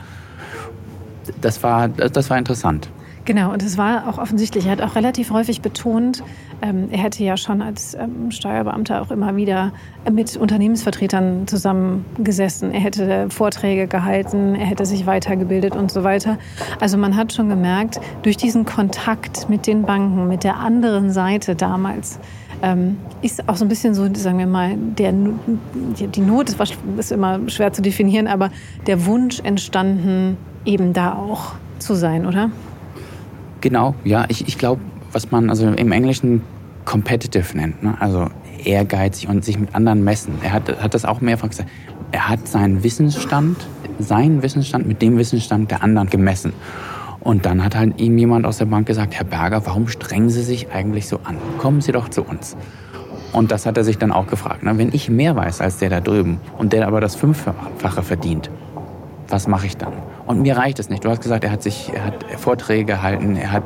Das 1.41 1.63
war, 1.63 1.87
das 1.87 2.29
war 2.29 2.37
interessant. 2.37 2.89
Genau, 3.25 3.53
und 3.53 3.63
es 3.63 3.77
war 3.77 4.09
auch 4.09 4.17
offensichtlich, 4.17 4.65
er 4.65 4.73
hat 4.73 4.81
auch 4.81 4.95
relativ 4.95 5.31
häufig 5.31 5.61
betont, 5.61 6.23
ähm, 6.61 6.89
er 6.91 6.97
hätte 6.97 7.23
ja 7.23 7.37
schon 7.37 7.61
als 7.61 7.93
ähm, 7.93 8.31
Steuerbeamter 8.31 9.01
auch 9.01 9.11
immer 9.11 9.37
wieder 9.37 9.71
mit 10.11 10.35
Unternehmensvertretern 10.35 11.47
zusammengesessen. 11.47 12.73
Er 12.73 12.81
hätte 12.81 13.29
Vorträge 13.29 13.87
gehalten, 13.87 14.55
er 14.55 14.65
hätte 14.65 14.85
sich 14.85 15.05
weitergebildet 15.05 15.73
und 15.73 15.89
so 15.89 16.03
weiter. 16.03 16.37
Also 16.81 16.97
man 16.97 17.15
hat 17.15 17.31
schon 17.31 17.47
gemerkt, 17.47 18.01
durch 18.23 18.35
diesen 18.35 18.65
Kontakt 18.65 19.49
mit 19.49 19.67
den 19.67 19.83
Banken, 19.83 20.27
mit 20.27 20.43
der 20.43 20.57
anderen 20.57 21.09
Seite 21.09 21.55
damals, 21.55 22.19
ähm, 22.61 22.97
ist 23.21 23.47
auch 23.47 23.55
so 23.55 23.63
ein 23.63 23.69
bisschen 23.69 23.93
so, 23.93 24.13
sagen 24.15 24.37
wir 24.37 24.47
mal, 24.47 24.75
der, 24.77 25.13
die 25.13 26.21
Not 26.21 26.49
ist, 26.49 27.11
immer 27.11 27.39
schwer 27.47 27.71
zu 27.71 27.81
definieren, 27.81 28.27
aber 28.27 28.51
der 28.85 29.05
Wunsch 29.05 29.39
entstanden, 29.39 30.37
eben 30.65 30.93
da 30.93 31.13
auch 31.13 31.53
zu 31.79 31.95
sein, 31.95 32.25
oder? 32.25 32.49
Genau, 33.61 33.95
ja, 34.03 34.25
ich, 34.27 34.47
ich 34.47 34.57
glaube, 34.57 34.81
was 35.11 35.31
man 35.31 35.49
also 35.49 35.67
im 35.67 35.91
Englischen 35.91 36.41
competitive 36.85 37.55
nennt, 37.55 37.83
ne? 37.83 37.95
also 37.99 38.27
ehrgeizig 38.63 39.29
und 39.29 39.43
sich 39.43 39.57
mit 39.59 39.73
anderen 39.75 40.03
messen. 40.03 40.35
Er 40.43 40.53
hat, 40.53 40.81
hat 40.81 40.93
das 40.93 41.05
auch 41.05 41.21
mehrfach 41.21 41.49
gesagt. 41.49 41.69
Er 42.11 42.29
hat 42.29 42.47
seinen 42.47 42.83
Wissensstand, 42.83 43.57
seinen 43.99 44.43
Wissensstand 44.43 44.87
mit 44.87 45.01
dem 45.01 45.17
Wissensstand 45.17 45.71
der 45.71 45.83
anderen 45.83 46.09
gemessen. 46.09 46.53
Und 47.19 47.45
dann 47.45 47.63
hat 47.63 47.75
halt 47.75 47.99
ihm 48.01 48.17
jemand 48.17 48.45
aus 48.45 48.57
der 48.57 48.65
Bank 48.65 48.85
gesagt, 48.85 49.15
Herr 49.15 49.23
Berger, 49.23 49.65
warum 49.65 49.87
strengen 49.87 50.29
Sie 50.29 50.43
sich 50.43 50.71
eigentlich 50.71 51.07
so 51.07 51.19
an? 51.23 51.37
Kommen 51.57 51.79
Sie 51.79 51.93
doch 51.93 52.09
zu 52.09 52.21
uns. 52.23 52.57
Und 53.31 53.51
das 53.51 53.65
hat 53.65 53.77
er 53.77 53.83
sich 53.83 53.97
dann 53.97 54.11
auch 54.11 54.27
gefragt. 54.27 54.63
Ne? 54.63 54.77
Wenn 54.77 54.93
ich 54.93 55.09
mehr 55.09 55.35
weiß 55.35 55.61
als 55.61 55.77
der 55.77 55.89
da 55.89 56.01
drüben 56.01 56.39
und 56.57 56.73
der 56.73 56.87
aber 56.87 57.01
das 57.01 57.15
Fünffache 57.15 58.03
verdient, 58.03 58.51
was 59.29 59.47
mache 59.47 59.65
ich 59.65 59.77
dann? 59.77 59.93
Und 60.25 60.41
mir 60.41 60.57
reicht 60.57 60.79
es 60.79 60.89
nicht. 60.89 61.03
Du 61.03 61.09
hast 61.09 61.21
gesagt, 61.21 61.43
er 61.43 61.51
hat 61.51 61.63
sich, 61.63 61.91
er 61.93 62.05
hat 62.05 62.25
Vorträge 62.37 62.85
gehalten, 62.85 63.35
er 63.35 63.51
hat, 63.51 63.63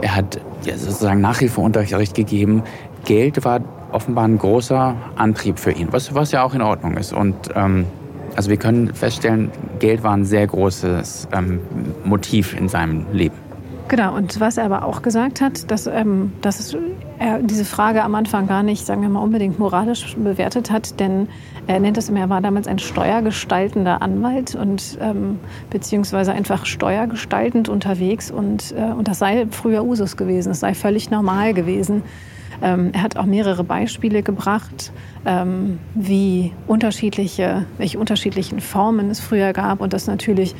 er 0.00 0.16
hat 0.16 0.40
ja, 0.64 0.76
sozusagen 0.76 1.20
Nachhilfeunterricht 1.20 2.14
gegeben. 2.14 2.62
Geld 3.04 3.44
war 3.44 3.60
offenbar 3.92 4.26
ein 4.26 4.38
großer 4.38 4.96
Antrieb 5.16 5.58
für 5.58 5.72
ihn, 5.72 5.88
was, 5.90 6.14
was 6.14 6.32
ja 6.32 6.42
auch 6.42 6.54
in 6.54 6.62
Ordnung 6.62 6.96
ist. 6.96 7.12
Und 7.12 7.34
ähm, 7.54 7.86
also 8.34 8.50
wir 8.50 8.56
können 8.56 8.94
feststellen, 8.94 9.50
Geld 9.78 10.02
war 10.02 10.12
ein 10.12 10.24
sehr 10.24 10.46
großes 10.46 11.28
ähm, 11.32 11.60
Motiv 12.04 12.58
in 12.58 12.68
seinem 12.68 13.06
Leben. 13.12 13.45
Genau, 13.88 14.16
und 14.16 14.40
was 14.40 14.56
er 14.56 14.64
aber 14.64 14.84
auch 14.84 15.02
gesagt 15.02 15.40
hat, 15.40 15.70
dass, 15.70 15.86
ähm, 15.86 16.32
dass 16.40 16.76
er 17.20 17.38
diese 17.38 17.64
Frage 17.64 18.02
am 18.02 18.16
Anfang 18.16 18.48
gar 18.48 18.64
nicht, 18.64 18.84
sagen 18.84 19.02
wir 19.02 19.08
mal, 19.08 19.20
unbedingt 19.20 19.60
moralisch 19.60 20.16
bewertet 20.16 20.72
hat, 20.72 20.98
denn 20.98 21.28
er 21.68 21.78
nennt 21.78 21.96
es 21.96 22.08
immer, 22.08 22.20
er 22.20 22.28
war 22.28 22.40
damals 22.40 22.66
ein 22.66 22.80
steuergestaltender 22.80 24.02
Anwalt 24.02 24.56
und 24.56 24.98
ähm, 25.00 25.38
beziehungsweise 25.70 26.32
einfach 26.32 26.66
steuergestaltend 26.66 27.68
unterwegs 27.68 28.30
und, 28.32 28.74
äh, 28.76 28.92
und 28.92 29.06
das 29.06 29.20
sei 29.20 29.46
früher 29.52 29.84
Usus 29.84 30.16
gewesen, 30.16 30.50
es 30.50 30.60
sei 30.60 30.74
völlig 30.74 31.10
normal 31.10 31.54
gewesen. 31.54 32.02
Ähm, 32.62 32.90
er 32.92 33.02
hat 33.02 33.16
auch 33.16 33.26
mehrere 33.26 33.62
Beispiele 33.62 34.22
gebracht, 34.22 34.92
ähm, 35.24 35.78
wie 35.94 36.52
unterschiedliche, 36.66 37.66
welche 37.78 37.98
unterschiedlichen 37.98 38.60
Formen 38.60 39.10
es 39.10 39.20
früher 39.20 39.52
gab 39.52 39.80
und 39.80 39.92
dass 39.92 40.08
natürlich 40.08 40.56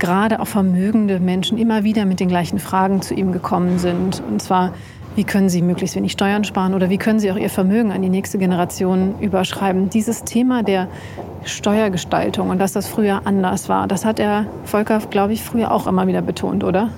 gerade 0.00 0.40
auch 0.40 0.48
vermögende 0.48 1.20
Menschen 1.20 1.58
immer 1.58 1.84
wieder 1.84 2.04
mit 2.06 2.18
den 2.18 2.28
gleichen 2.28 2.58
Fragen 2.58 3.02
zu 3.02 3.14
ihm 3.14 3.30
gekommen 3.30 3.78
sind. 3.78 4.22
Und 4.28 4.42
zwar, 4.42 4.72
wie 5.14 5.24
können 5.24 5.48
sie 5.48 5.62
möglichst 5.62 5.94
wenig 5.94 6.12
Steuern 6.12 6.42
sparen 6.42 6.74
oder 6.74 6.90
wie 6.90 6.98
können 6.98 7.20
sie 7.20 7.30
auch 7.30 7.36
ihr 7.36 7.50
Vermögen 7.50 7.92
an 7.92 8.02
die 8.02 8.08
nächste 8.08 8.38
Generation 8.38 9.14
überschreiben. 9.20 9.90
Dieses 9.90 10.24
Thema 10.24 10.62
der 10.62 10.88
Steuergestaltung 11.44 12.50
und 12.50 12.58
dass 12.58 12.72
das 12.72 12.88
früher 12.88 13.22
anders 13.24 13.68
war, 13.68 13.86
das 13.86 14.04
hat 14.04 14.18
er 14.18 14.46
Volker, 14.64 14.98
glaube 15.10 15.32
ich, 15.32 15.42
früher 15.42 15.70
auch 15.70 15.86
immer 15.86 16.06
wieder 16.06 16.22
betont, 16.22 16.64
oder? 16.64 16.90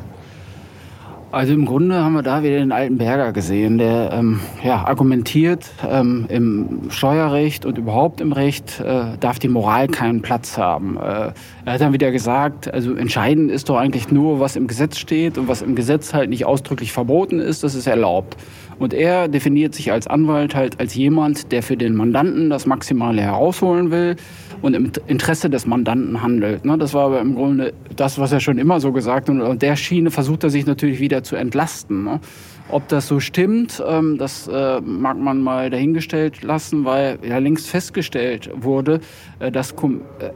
Also 1.32 1.54
im 1.54 1.64
Grunde 1.64 2.04
haben 2.04 2.12
wir 2.12 2.22
da 2.22 2.42
wieder 2.42 2.58
den 2.58 2.72
alten 2.72 2.98
Berger 2.98 3.32
gesehen, 3.32 3.78
der 3.78 4.12
ähm, 4.12 4.40
ja, 4.62 4.84
argumentiert, 4.84 5.64
ähm, 5.90 6.26
im 6.28 6.90
Steuerrecht 6.90 7.64
und 7.64 7.78
überhaupt 7.78 8.20
im 8.20 8.32
Recht 8.32 8.80
äh, 8.80 9.16
darf 9.18 9.38
die 9.38 9.48
Moral 9.48 9.88
keinen 9.88 10.20
Platz 10.20 10.58
haben. 10.58 10.98
Äh, 10.98 11.32
er 11.64 11.72
hat 11.72 11.80
dann 11.80 11.94
wieder 11.94 12.12
gesagt, 12.12 12.72
also 12.72 12.94
entscheidend 12.94 13.50
ist 13.50 13.70
doch 13.70 13.78
eigentlich 13.78 14.10
nur, 14.12 14.40
was 14.40 14.56
im 14.56 14.66
Gesetz 14.66 14.98
steht 14.98 15.38
und 15.38 15.48
was 15.48 15.62
im 15.62 15.74
Gesetz 15.74 16.12
halt 16.12 16.28
nicht 16.28 16.44
ausdrücklich 16.44 16.92
verboten 16.92 17.40
ist, 17.40 17.64
das 17.64 17.74
ist 17.74 17.86
erlaubt. 17.86 18.36
Und 18.78 18.92
er 18.92 19.28
definiert 19.28 19.74
sich 19.74 19.92
als 19.92 20.06
Anwalt 20.06 20.54
halt 20.54 20.80
als 20.80 20.94
jemand, 20.94 21.50
der 21.52 21.62
für 21.62 21.78
den 21.78 21.94
Mandanten 21.94 22.50
das 22.50 22.66
Maximale 22.66 23.22
herausholen 23.22 23.90
will 23.90 24.16
und 24.62 24.74
im 24.74 24.90
Interesse 25.06 25.50
des 25.50 25.66
Mandanten 25.66 26.22
handelt. 26.22 26.64
Ne? 26.64 26.78
Das 26.78 26.94
war 26.94 27.06
aber 27.06 27.20
im 27.20 27.34
Grunde 27.34 27.72
das, 27.96 28.18
was 28.18 28.32
er 28.32 28.40
schon 28.40 28.58
immer 28.58 28.80
so 28.80 28.92
gesagt 28.92 29.28
hat. 29.28 29.36
Und 29.36 29.62
der 29.62 29.76
Schiene 29.76 30.10
versucht 30.10 30.44
er 30.44 30.50
sich 30.50 30.66
natürlich 30.66 31.00
wieder 31.00 31.21
zu 31.22 31.36
entlasten. 31.36 32.04
Ne? 32.04 32.20
Ob 32.68 32.88
das 32.88 33.08
so 33.08 33.20
stimmt, 33.20 33.82
ähm, 33.86 34.18
das 34.18 34.48
äh, 34.48 34.80
mag 34.80 35.18
man 35.18 35.40
mal 35.40 35.68
dahingestellt 35.68 36.42
lassen, 36.42 36.84
weil 36.84 37.18
ja 37.22 37.38
längst 37.38 37.68
festgestellt 37.68 38.50
wurde, 38.54 39.00
äh, 39.40 39.50
dass 39.50 39.74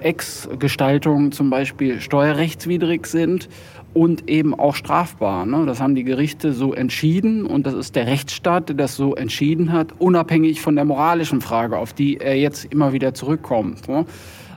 Ex-Gestaltungen 0.01 1.33
zum 1.33 1.51
Beispiel 1.51 2.01
steuerrechtswidrig 2.01 3.07
sind 3.07 3.49
und 3.95 4.29
eben 4.29 4.55
auch 4.55 4.75
strafbar. 4.75 5.47
Ne? 5.47 5.65
Das 5.65 5.81
haben 5.81 5.95
die 5.95 6.05
Gerichte 6.05 6.53
so 6.53 6.75
entschieden 6.75 7.47
und 7.47 7.67
das 7.67 7.73
ist 7.73 7.97
der 7.97 8.07
Rechtsstaat, 8.07 8.69
der 8.69 8.77
das 8.77 8.97
so 8.97 9.15
entschieden 9.15 9.73
hat, 9.73 9.95
unabhängig 9.99 10.61
von 10.61 10.77
der 10.77 10.85
moralischen 10.85 11.41
Frage, 11.41 11.79
auf 11.79 11.95
die 11.95 12.19
er 12.19 12.37
jetzt 12.37 12.67
immer 12.67 12.93
wieder 12.93 13.15
zurückkommt. 13.15 13.89
Ne? 13.89 14.05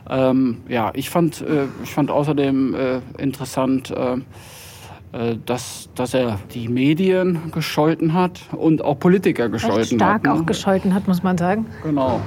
Ähm, 0.09 0.57
ja, 0.67 0.91
ich 0.95 1.09
fand, 1.09 1.41
äh, 1.41 1.67
ich 1.83 1.91
fand 1.91 2.11
außerdem 2.11 2.75
äh, 2.75 2.99
interessant, 3.21 3.91
äh, 3.91 4.15
äh, 4.15 4.17
dass, 5.11 5.89
dass 5.95 6.13
er 6.13 6.39
die 6.53 6.67
Medien 6.67 7.51
gescholten 7.51 8.13
hat 8.13 8.41
und 8.51 8.83
auch 8.83 8.99
Politiker 8.99 9.49
gescholten 9.49 9.79
Recht 9.79 9.93
stark 9.93 10.01
hat. 10.01 10.21
Stark 10.21 10.35
ne? 10.35 10.41
auch 10.41 10.45
gescholten 10.45 10.93
hat, 10.93 11.07
muss 11.07 11.23
man 11.23 11.37
sagen. 11.37 11.65
Genau. 11.83 12.21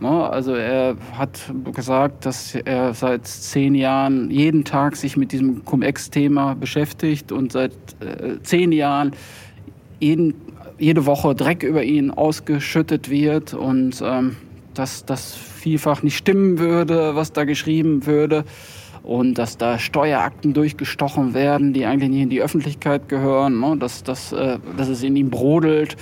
Ne, 0.00 0.28
also 0.28 0.54
er 0.54 0.96
hat 1.16 1.40
gesagt, 1.72 2.26
dass 2.26 2.56
er 2.56 2.92
seit 2.92 3.26
zehn 3.26 3.76
Jahren 3.76 4.30
jeden 4.30 4.64
Tag 4.64 4.96
sich 4.96 5.16
mit 5.16 5.30
diesem 5.30 5.64
Cum-Ex-Thema 5.64 6.54
beschäftigt 6.54 7.30
und 7.30 7.52
seit 7.52 7.72
äh, 8.00 8.42
zehn 8.42 8.72
Jahren 8.72 9.12
jeden, 10.00 10.34
jede 10.76 11.06
Woche 11.06 11.36
Dreck 11.36 11.62
über 11.62 11.84
ihn 11.84 12.10
ausgeschüttet 12.10 13.10
wird 13.10 13.54
und 13.54 14.02
ähm, 14.04 14.34
dass 14.74 15.04
das 15.06 15.34
vielfach 15.36 16.02
nicht 16.02 16.16
stimmen 16.16 16.58
würde, 16.58 17.14
was 17.14 17.32
da 17.32 17.44
geschrieben 17.44 18.06
würde 18.06 18.44
und 19.04 19.34
dass 19.34 19.58
da 19.58 19.78
Steuerakten 19.78 20.54
durchgestochen 20.54 21.34
werden, 21.34 21.72
die 21.74 21.84
eigentlich 21.84 22.10
nicht 22.10 22.22
in 22.22 22.30
die 22.30 22.40
Öffentlichkeit 22.40 23.08
gehören, 23.08 23.60
ne? 23.60 23.76
dass, 23.78 24.02
dass, 24.02 24.32
äh, 24.32 24.58
dass 24.76 24.88
es 24.88 25.02
in 25.02 25.14
ihm 25.14 25.30
brodelt. 25.30 25.96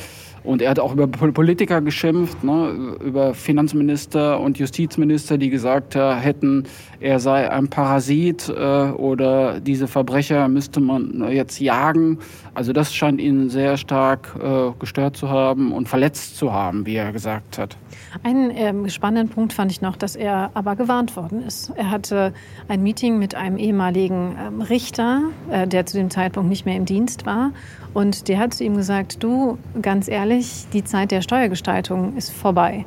Und 0.45 0.63
er 0.63 0.71
hat 0.71 0.81
auch 0.81 0.93
über 0.95 1.07
Politiker 1.07 1.81
geschimpft, 1.81 2.43
ne, 2.43 2.97
über 3.05 3.33
Finanzminister 3.33 4.41
und 4.41 4.59
Justizminister, 4.59 5.39
die 5.39 5.51
gesagt 5.51 5.95
hätten, 5.95 6.65
er 7.03 7.19
sei 7.19 7.51
ein 7.51 7.69
Parasit 7.69 8.49
äh, 8.49 8.53
oder 8.53 9.61
diese 9.61 9.89
Verbrecher 9.89 10.49
müsste 10.49 10.81
man 10.81 11.29
jetzt 11.31 11.61
jagen. 11.61 12.19
Also 12.55 12.73
das 12.73 12.95
scheint 12.95 13.21
ihn 13.21 13.51
sehr 13.51 13.77
stark 13.77 14.35
äh, 14.41 14.71
gestört 14.79 15.17
zu 15.17 15.29
haben 15.29 15.73
und 15.73 15.89
verletzt 15.89 16.37
zu 16.37 16.53
haben, 16.53 16.87
wie 16.87 16.97
er 16.97 17.13
gesagt 17.13 17.59
hat. 17.59 17.77
Einen 18.23 18.51
ähm, 18.55 18.89
spannenden 18.89 19.29
Punkt 19.35 19.53
fand 19.53 19.71
ich 19.73 19.81
noch, 19.81 19.97
dass 19.97 20.17
er 20.17 20.51
aber 20.55 20.77
gewarnt 20.77 21.17
worden 21.17 21.43
ist. 21.43 21.73
Er 21.77 21.91
hatte 21.91 22.33
ein 22.69 22.83
Meeting 22.83 23.19
mit 23.19 23.35
einem 23.35 23.57
ehemaligen 23.57 24.37
ähm, 24.39 24.61
Richter, 24.61 25.23
äh, 25.51 25.67
der 25.67 25.87
zu 25.87 25.97
dem 25.97 26.11
Zeitpunkt 26.11 26.49
nicht 26.49 26.67
mehr 26.67 26.77
im 26.77 26.85
Dienst 26.85 27.27
war. 27.27 27.53
Und 27.95 28.29
der 28.29 28.39
hat 28.39 28.55
zu 28.55 28.65
ihm 28.65 28.77
gesagt, 28.77 29.23
du, 29.23 29.59
ganz 29.81 30.09
ehrlich, 30.09 30.67
die 30.73 30.85
Zeit 30.85 31.11
der 31.11 31.23
Steuergestaltung 31.23 32.17
ist 32.17 32.31
vorbei. 32.31 32.85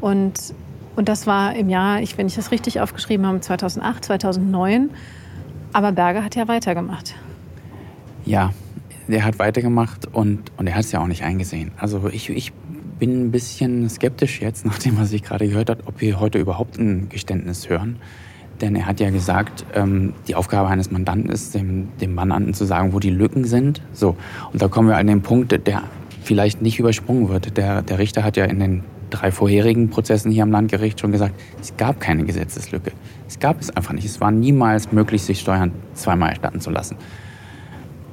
Und, 0.00 0.54
und 0.96 1.08
das 1.08 1.26
war 1.26 1.54
im 1.54 1.68
Jahr, 1.68 2.00
ich, 2.00 2.18
wenn 2.18 2.26
ich 2.26 2.34
das 2.34 2.50
richtig 2.50 2.80
aufgeschrieben 2.80 3.26
habe, 3.26 3.40
2008, 3.40 4.04
2009. 4.04 4.90
Aber 5.72 5.92
Berger 5.92 6.22
hat 6.22 6.36
ja 6.36 6.48
weitergemacht. 6.48 7.14
Ja, 8.24 8.52
der 9.08 9.24
hat 9.24 9.38
weitergemacht 9.38 10.06
und, 10.12 10.52
und 10.56 10.66
er 10.66 10.74
hat 10.74 10.84
es 10.84 10.92
ja 10.92 11.00
auch 11.00 11.06
nicht 11.06 11.24
eingesehen. 11.24 11.72
Also 11.76 12.08
ich, 12.08 12.28
ich 12.30 12.52
bin 12.98 13.24
ein 13.26 13.30
bisschen 13.30 13.88
skeptisch 13.88 14.40
jetzt, 14.40 14.66
nachdem 14.66 14.98
was 14.98 15.12
ich 15.12 15.22
gerade 15.22 15.48
gehört 15.48 15.70
habe, 15.70 15.82
ob 15.86 16.00
wir 16.00 16.20
heute 16.20 16.38
überhaupt 16.38 16.78
ein 16.78 17.08
Geständnis 17.08 17.68
hören. 17.68 17.96
Denn 18.60 18.76
er 18.76 18.86
hat 18.86 19.00
ja 19.00 19.10
gesagt, 19.10 19.64
ähm, 19.74 20.12
die 20.28 20.36
Aufgabe 20.36 20.68
eines 20.68 20.90
Mandanten 20.90 21.30
ist, 21.30 21.54
dem, 21.54 21.88
dem 22.00 22.14
Mandanten 22.14 22.54
zu 22.54 22.64
sagen, 22.64 22.92
wo 22.92 23.00
die 23.00 23.10
Lücken 23.10 23.44
sind. 23.44 23.82
So. 23.92 24.16
Und 24.52 24.62
da 24.62 24.68
kommen 24.68 24.88
wir 24.88 24.98
an 24.98 25.06
den 25.08 25.22
Punkt, 25.22 25.50
der 25.66 25.82
vielleicht 26.22 26.62
nicht 26.62 26.78
übersprungen 26.78 27.28
wird. 27.28 27.56
Der, 27.56 27.82
der 27.82 27.98
Richter 27.98 28.22
hat 28.22 28.36
ja 28.36 28.44
in 28.44 28.60
den 28.60 28.84
drei 29.12 29.30
vorherigen 29.30 29.90
Prozessen 29.90 30.30
hier 30.30 30.42
am 30.42 30.50
Landgericht 30.50 31.00
schon 31.00 31.12
gesagt, 31.12 31.34
es 31.60 31.76
gab 31.76 32.00
keine 32.00 32.24
Gesetzeslücke. 32.24 32.92
Es 33.28 33.38
gab 33.38 33.60
es 33.60 33.70
einfach 33.70 33.92
nicht. 33.92 34.04
Es 34.04 34.20
war 34.20 34.30
niemals 34.30 34.92
möglich, 34.92 35.22
sich 35.22 35.40
Steuern 35.40 35.72
zweimal 35.94 36.30
erstatten 36.30 36.60
zu 36.60 36.70
lassen. 36.70 36.96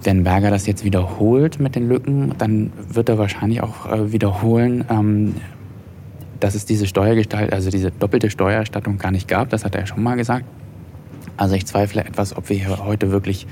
Wenn 0.03 0.23
Berger 0.23 0.49
das 0.49 0.65
jetzt 0.65 0.83
wiederholt 0.83 1.59
mit 1.59 1.75
den 1.75 1.89
Lücken, 1.89 2.33
dann 2.37 2.71
wird 2.87 3.09
er 3.09 3.17
wahrscheinlich 3.17 3.61
auch 3.61 3.91
äh, 3.91 4.11
wiederholen, 4.13 4.85
ähm, 4.89 5.35
dass 6.39 6.55
es 6.55 6.65
diese 6.65 6.87
Steuergestalt, 6.87 7.51
also 7.51 7.69
diese 7.69 7.91
doppelte 7.91 8.29
Steuererstattung 8.29 8.97
gar 8.97 9.11
nicht 9.11 9.27
gab. 9.27 9.49
Das 9.49 9.65
hat 9.65 9.75
er 9.75 9.85
schon 9.87 10.01
mal 10.01 10.15
gesagt. 10.15 10.45
Also 11.35 11.55
ich 11.55 11.65
zweifle 11.65 12.03
etwas, 12.03 12.35
ob 12.35 12.49
wir 12.49 12.57
hier 12.57 12.85
heute 12.85 13.11
wirklich 13.11 13.47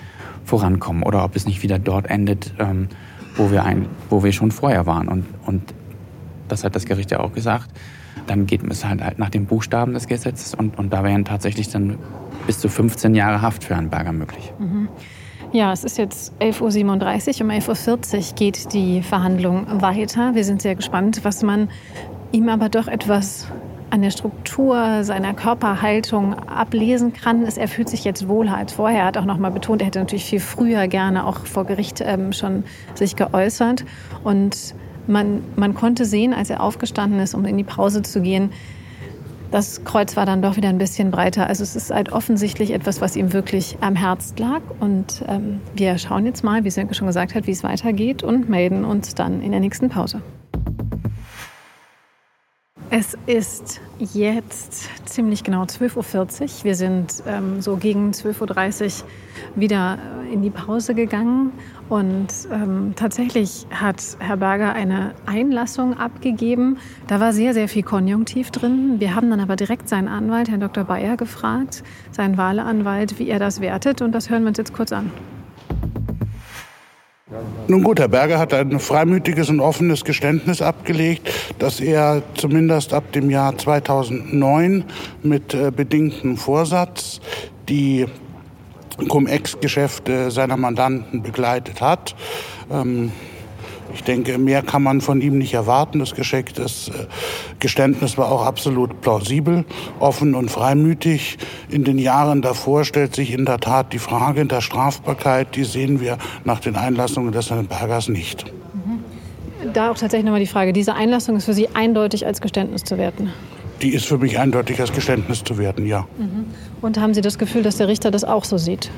vorankommen 0.45 1.03
oder 1.03 1.23
ob 1.23 1.35
es 1.35 1.45
nicht 1.45 1.63
wieder 1.63 1.79
dort 1.79 2.09
endet, 2.09 2.53
ähm, 2.59 2.87
wo, 3.35 3.51
wir 3.51 3.63
ein, 3.63 3.87
wo 4.09 4.23
wir 4.23 4.31
schon 4.31 4.51
vorher 4.51 4.85
waren. 4.85 5.07
Und, 5.07 5.25
und 5.45 5.73
das 6.47 6.63
hat 6.63 6.75
das 6.75 6.85
Gericht 6.85 7.11
ja 7.11 7.19
auch 7.19 7.33
gesagt. 7.33 7.69
Dann 8.27 8.45
geht 8.45 8.63
es 8.69 8.85
halt, 8.85 9.03
halt 9.03 9.19
nach 9.19 9.29
dem 9.29 9.45
Buchstaben 9.45 9.93
des 9.93 10.07
Gesetzes 10.07 10.53
und, 10.53 10.77
und 10.77 10.91
da 10.91 11.03
wären 11.03 11.25
tatsächlich 11.25 11.69
dann 11.69 11.97
bis 12.45 12.59
zu 12.59 12.69
15 12.69 13.15
Jahre 13.15 13.41
Haft 13.41 13.63
für 13.63 13.75
einen 13.75 13.89
Berger 13.89 14.11
möglich. 14.11 14.51
Mhm. 14.59 14.89
Ja, 15.53 15.71
es 15.71 15.85
ist 15.85 15.97
jetzt 15.97 16.33
11.37 16.41 17.39
Uhr. 17.39 17.45
Um 17.45 17.51
11.40 17.51 18.17
Uhr 18.17 18.35
geht 18.35 18.73
die 18.73 19.01
Verhandlung 19.01 19.81
weiter. 19.81 20.35
Wir 20.35 20.43
sind 20.43 20.61
sehr 20.61 20.75
gespannt, 20.75 21.21
was 21.23 21.41
man 21.41 21.69
ihm 22.33 22.49
aber 22.49 22.67
doch 22.67 22.87
etwas 22.87 23.47
an 23.89 24.01
der 24.01 24.11
Struktur 24.11 25.03
seiner 25.03 25.33
Körperhaltung 25.33 26.33
ablesen 26.33 27.13
kann, 27.13 27.45
er 27.45 27.67
fühlt 27.67 27.89
sich 27.89 28.03
jetzt 28.03 28.27
wohler 28.27 28.57
als 28.57 28.73
vorher. 28.73 29.01
Er 29.01 29.05
hat 29.05 29.17
auch 29.17 29.25
noch 29.25 29.37
mal 29.37 29.51
betont, 29.51 29.81
er 29.81 29.87
hätte 29.87 29.99
natürlich 29.99 30.25
viel 30.25 30.39
früher 30.39 30.87
gerne 30.87 31.25
auch 31.25 31.45
vor 31.45 31.65
Gericht 31.65 32.01
ähm, 32.01 32.33
schon 32.33 32.63
sich 32.95 33.15
geäußert. 33.15 33.85
Und 34.23 34.75
man, 35.07 35.43
man 35.55 35.73
konnte 35.73 36.05
sehen, 36.05 36.33
als 36.33 36.49
er 36.49 36.61
aufgestanden 36.61 37.19
ist, 37.19 37.33
um 37.33 37.45
in 37.45 37.57
die 37.57 37.63
Pause 37.63 38.01
zu 38.01 38.21
gehen, 38.21 38.51
das 39.51 39.83
Kreuz 39.85 40.17
war 40.17 40.25
dann 40.25 40.41
doch 40.41 40.57
wieder 40.57 40.69
ein 40.69 40.77
bisschen 40.77 41.11
breiter. 41.11 41.47
Also 41.47 41.63
es 41.63 41.75
ist 41.75 41.91
halt 41.91 42.11
offensichtlich 42.11 42.71
etwas, 42.71 42.99
was 42.99 43.15
ihm 43.15 43.31
wirklich 43.31 43.77
am 43.81 43.95
Herz 43.95 44.33
lag. 44.37 44.61
Und 44.79 45.23
ähm, 45.27 45.61
wir 45.73 45.97
schauen 45.97 46.25
jetzt 46.25 46.43
mal, 46.43 46.63
wie 46.63 46.69
Sönke 46.69 46.93
schon 46.93 47.07
gesagt 47.07 47.33
hat, 47.33 47.47
wie 47.47 47.51
es 47.51 47.63
weitergeht 47.63 48.23
und 48.23 48.49
melden 48.49 48.83
uns 48.83 49.15
dann 49.15 49.41
in 49.41 49.51
der 49.51 49.61
nächsten 49.61 49.89
Pause. 49.89 50.21
Es 52.89 53.17
ist 53.25 53.81
jetzt 53.99 54.89
ziemlich 55.05 55.43
genau 55.43 55.63
12.40 55.63 56.41
Uhr. 56.41 56.63
Wir 56.63 56.75
sind 56.75 57.21
ähm, 57.27 57.61
so 57.61 57.75
gegen 57.75 58.11
12.30 58.11 59.03
Uhr 59.03 59.07
wieder 59.55 59.97
in 60.31 60.41
die 60.41 60.49
Pause 60.49 60.95
gegangen. 60.95 61.51
Und 61.89 62.27
ähm, 62.51 62.93
tatsächlich 62.95 63.65
hat 63.71 64.01
Herr 64.19 64.37
Berger 64.37 64.73
eine 64.73 65.13
Einlassung 65.25 65.97
abgegeben. 65.97 66.77
Da 67.07 67.19
war 67.19 67.31
sehr, 67.31 67.53
sehr 67.53 67.69
viel 67.69 67.83
Konjunktiv 67.83 68.51
drin. 68.51 68.99
Wir 68.99 69.15
haben 69.15 69.29
dann 69.29 69.39
aber 69.39 69.55
direkt 69.55 69.87
seinen 69.87 70.09
Anwalt, 70.09 70.49
Herrn 70.49 70.59
Dr. 70.59 70.83
Bayer, 70.83 71.15
gefragt, 71.15 71.83
seinen 72.11 72.37
Wahleanwalt, 72.37 73.19
wie 73.19 73.29
er 73.29 73.39
das 73.39 73.61
wertet. 73.61 74.01
Und 74.01 74.11
das 74.11 74.29
hören 74.29 74.43
wir 74.43 74.49
uns 74.49 74.57
jetzt 74.57 74.73
kurz 74.73 74.91
an. 74.91 75.11
Nun 77.67 77.83
gut, 77.83 77.99
Herr 77.99 78.07
Berger 78.07 78.39
hat 78.39 78.53
ein 78.53 78.79
freimütiges 78.79 79.49
und 79.49 79.59
offenes 79.59 80.05
Geständnis 80.05 80.61
abgelegt, 80.61 81.29
dass 81.59 81.81
er 81.81 82.23
zumindest 82.35 82.93
ab 82.93 83.11
dem 83.11 83.29
Jahr 83.29 83.57
2009 83.57 84.85
mit 85.23 85.53
äh, 85.53 85.71
bedingtem 85.75 86.37
Vorsatz 86.37 87.19
die 87.67 88.05
Cum-Ex-Geschäfte 88.97 90.31
seiner 90.31 90.57
Mandanten 90.57 91.21
begleitet 91.21 91.81
hat. 91.81 92.15
Ähm, 92.71 93.11
Ich 93.93 94.03
denke, 94.03 94.37
mehr 94.37 94.63
kann 94.63 94.83
man 94.83 94.99
von 94.99 95.21
ihm 95.21 95.37
nicht 95.37 95.53
erwarten. 95.53 95.99
Das 95.99 96.13
das 96.55 96.89
äh, 96.89 97.07
Geständnis 97.59 98.17
war 98.17 98.29
auch 98.29 98.45
absolut 98.45 98.99
plausibel, 99.01 99.63
offen 99.99 100.35
und 100.35 100.51
freimütig. 100.51 101.37
In 101.69 101.83
den 101.83 101.97
Jahren 101.97 102.41
davor 102.41 102.83
stellt 102.83 103.15
sich 103.15 103.31
in 103.31 103.45
der 103.45 103.59
Tat 103.59 103.93
die 103.93 103.99
Frage 103.99 104.45
der 104.45 104.61
Strafbarkeit. 104.61 105.55
Die 105.55 105.63
sehen 105.63 106.01
wir 106.01 106.17
nach 106.43 106.59
den 106.59 106.75
Einlassungen 106.75 107.31
des 107.31 107.49
Herrn 107.49 107.67
Bergers 107.67 108.09
nicht. 108.09 108.45
Mhm. 108.73 109.71
Da 109.73 109.89
auch 109.89 109.97
tatsächlich 109.97 110.25
nochmal 110.25 110.41
die 110.41 110.47
Frage, 110.47 110.73
diese 110.73 110.93
Einlassung 110.93 111.37
ist 111.37 111.45
für 111.45 111.53
Sie 111.53 111.69
eindeutig 111.73 112.25
als 112.25 112.41
Geständnis 112.41 112.83
zu 112.83 112.97
werten? 112.97 113.31
Die 113.81 113.93
ist 113.93 114.05
für 114.05 114.17
mich 114.17 114.39
eindeutig 114.39 114.79
als 114.79 114.91
Geständnis 114.91 115.43
zu 115.43 115.57
werten, 115.57 115.85
ja. 115.85 116.07
Mhm. 116.17 116.45
Und 116.81 116.99
haben 116.99 117.13
Sie 117.13 117.21
das 117.21 117.37
Gefühl, 117.37 117.63
dass 117.63 117.77
der 117.77 117.87
Richter 117.87 118.11
das 118.11 118.23
auch 118.23 118.43
so 118.43 118.57
sieht? 118.57 118.89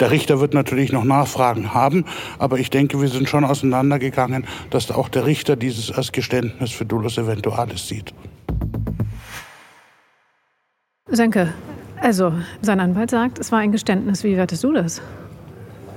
Der 0.00 0.10
Richter 0.10 0.40
wird 0.40 0.52
natürlich 0.52 0.92
noch 0.92 1.04
Nachfragen 1.04 1.72
haben, 1.72 2.04
aber 2.38 2.58
ich 2.58 2.68
denke, 2.68 3.00
wir 3.00 3.08
sind 3.08 3.28
schon 3.28 3.44
auseinandergegangen, 3.44 4.44
dass 4.70 4.90
auch 4.90 5.08
der 5.08 5.24
Richter 5.24 5.56
dieses 5.56 5.90
als 5.90 6.12
Geständnis 6.12 6.70
für 6.70 6.84
Dolus 6.84 7.16
Eventualis 7.16 7.88
sieht. 7.88 8.12
Senke, 11.08 11.52
also 12.00 12.32
sein 12.60 12.80
Anwalt 12.80 13.10
sagt, 13.10 13.38
es 13.38 13.52
war 13.52 13.60
ein 13.60 13.72
Geständnis. 13.72 14.22
Wie 14.22 14.36
wertest 14.36 14.64
du 14.64 14.72
das? 14.72 15.00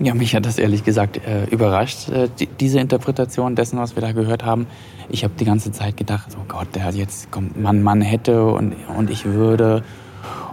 Ja, 0.02 0.14
mich 0.14 0.34
hat 0.34 0.46
das 0.46 0.58
ehrlich 0.58 0.86
gesagt 0.86 1.18
äh, 1.18 1.44
überrascht, 1.46 2.08
äh, 2.08 2.30
die, 2.40 2.48
diese 2.48 2.80
Interpretation 2.80 3.56
dessen, 3.56 3.80
was 3.80 3.96
wir 3.96 4.02
da 4.02 4.14
gehört 4.14 4.46
haben. 4.46 4.66
Ich 5.10 5.26
habe 5.26 5.34
die 5.38 5.44
ganze 5.44 5.74
Zeit 5.74 5.98
gedacht, 5.98 6.30
oh 6.40 6.46
Gott, 6.48 6.68
der 6.74 6.86
hat 6.86 6.96
jetzt 6.96 7.32
kommt 7.32 7.62
man, 7.62 7.84
man 7.84 8.02
hätte 8.02 8.46
und, 8.46 8.76
und 8.98 9.10
ich 9.10 9.26
würde 9.26 9.84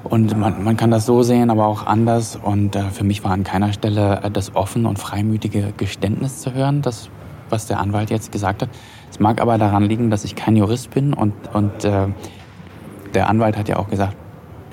und 0.03 0.37
man, 0.37 0.65
man 0.65 0.77
kann 0.77 0.91
das 0.91 1.07
so 1.07 1.23
sehen, 1.23 1.51
aber 1.51 1.67
auch 1.67 1.87
anders. 1.87 2.37
Und 2.37 2.75
äh, 2.75 2.91
für 2.91 3.05
mich 3.05 3.23
war 3.23 3.31
an 3.31 3.45
keiner 3.45 3.73
Stelle 3.73 4.21
äh, 4.25 4.31
das 4.33 4.57
offene 4.57 4.89
und 4.89 4.99
freimütige 4.99 5.73
Geständnis 5.77 6.41
zu 6.41 6.53
hören, 6.53 6.83
das, 6.83 7.09
was 7.49 7.67
der 7.67 7.79
Anwalt 7.79 8.11
jetzt 8.11 8.33
gesagt 8.33 8.63
hat. 8.63 8.69
Es 9.11 9.21
mag 9.21 9.41
aber 9.41 9.59
daran 9.59 9.85
liegen, 9.85 10.11
dass 10.11 10.25
ich 10.25 10.35
kein 10.35 10.57
Jurist 10.57 10.91
bin 10.91 11.15
und, 11.15 11.35
und 11.53 11.85
äh, 11.85 12.09
der 13.15 13.29
Anwalt 13.29 13.57
hat 13.57 13.69
ja 13.69 13.77
auch 13.77 13.89
gesagt, 13.89 14.17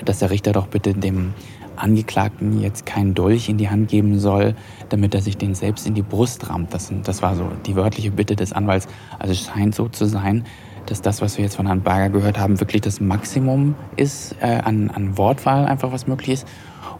dass 0.03 0.20
der 0.20 0.32
Richter 0.32 0.51
doch 0.51 0.68
bitte 0.68 0.94
dem 0.94 1.34
Angeklagten 1.75 2.62
jetzt 2.62 2.86
keinen 2.86 3.13
Dolch 3.13 3.50
in 3.50 3.58
die 3.58 3.70
Hand 3.70 3.89
geben 3.89 4.20
soll, 4.20 4.56
damit 4.89 5.13
er 5.15 5.22
sich 5.22 5.38
den 5.38 5.56
selbst 5.56 5.88
in 5.88 5.94
die 5.94 6.01
Brust 6.01 6.50
rammt. 6.50 6.74
Das, 6.74 6.92
das 7.03 7.22
war 7.22 7.36
so 7.36 7.50
die 7.65 7.75
wörtliche 7.75 8.12
Bitte 8.12 8.36
des 8.36 8.53
Anwalts. 8.53 8.88
Also 9.20 9.34
es 9.34 9.46
scheint 9.46 9.75
so 9.75 9.88
zu 9.89 10.06
sein, 10.06 10.46
dass 10.86 11.01
das, 11.01 11.22
was 11.22 11.38
wir 11.38 11.46
jetzt 11.46 11.56
von 11.56 11.65
Herrn 11.65 11.82
Berger 11.82 12.10
gehört 12.10 12.38
haben, 12.38 12.60
wirklich 12.60 12.82
das 12.82 13.00
Maximum 13.00 13.75
ist 13.96 14.36
äh, 14.42 14.60
an, 14.63 14.89
an 14.89 15.18
Wortwahl 15.18 15.65
einfach, 15.65 15.92
was 15.92 16.08
möglich 16.08 16.30
ist. 16.30 16.48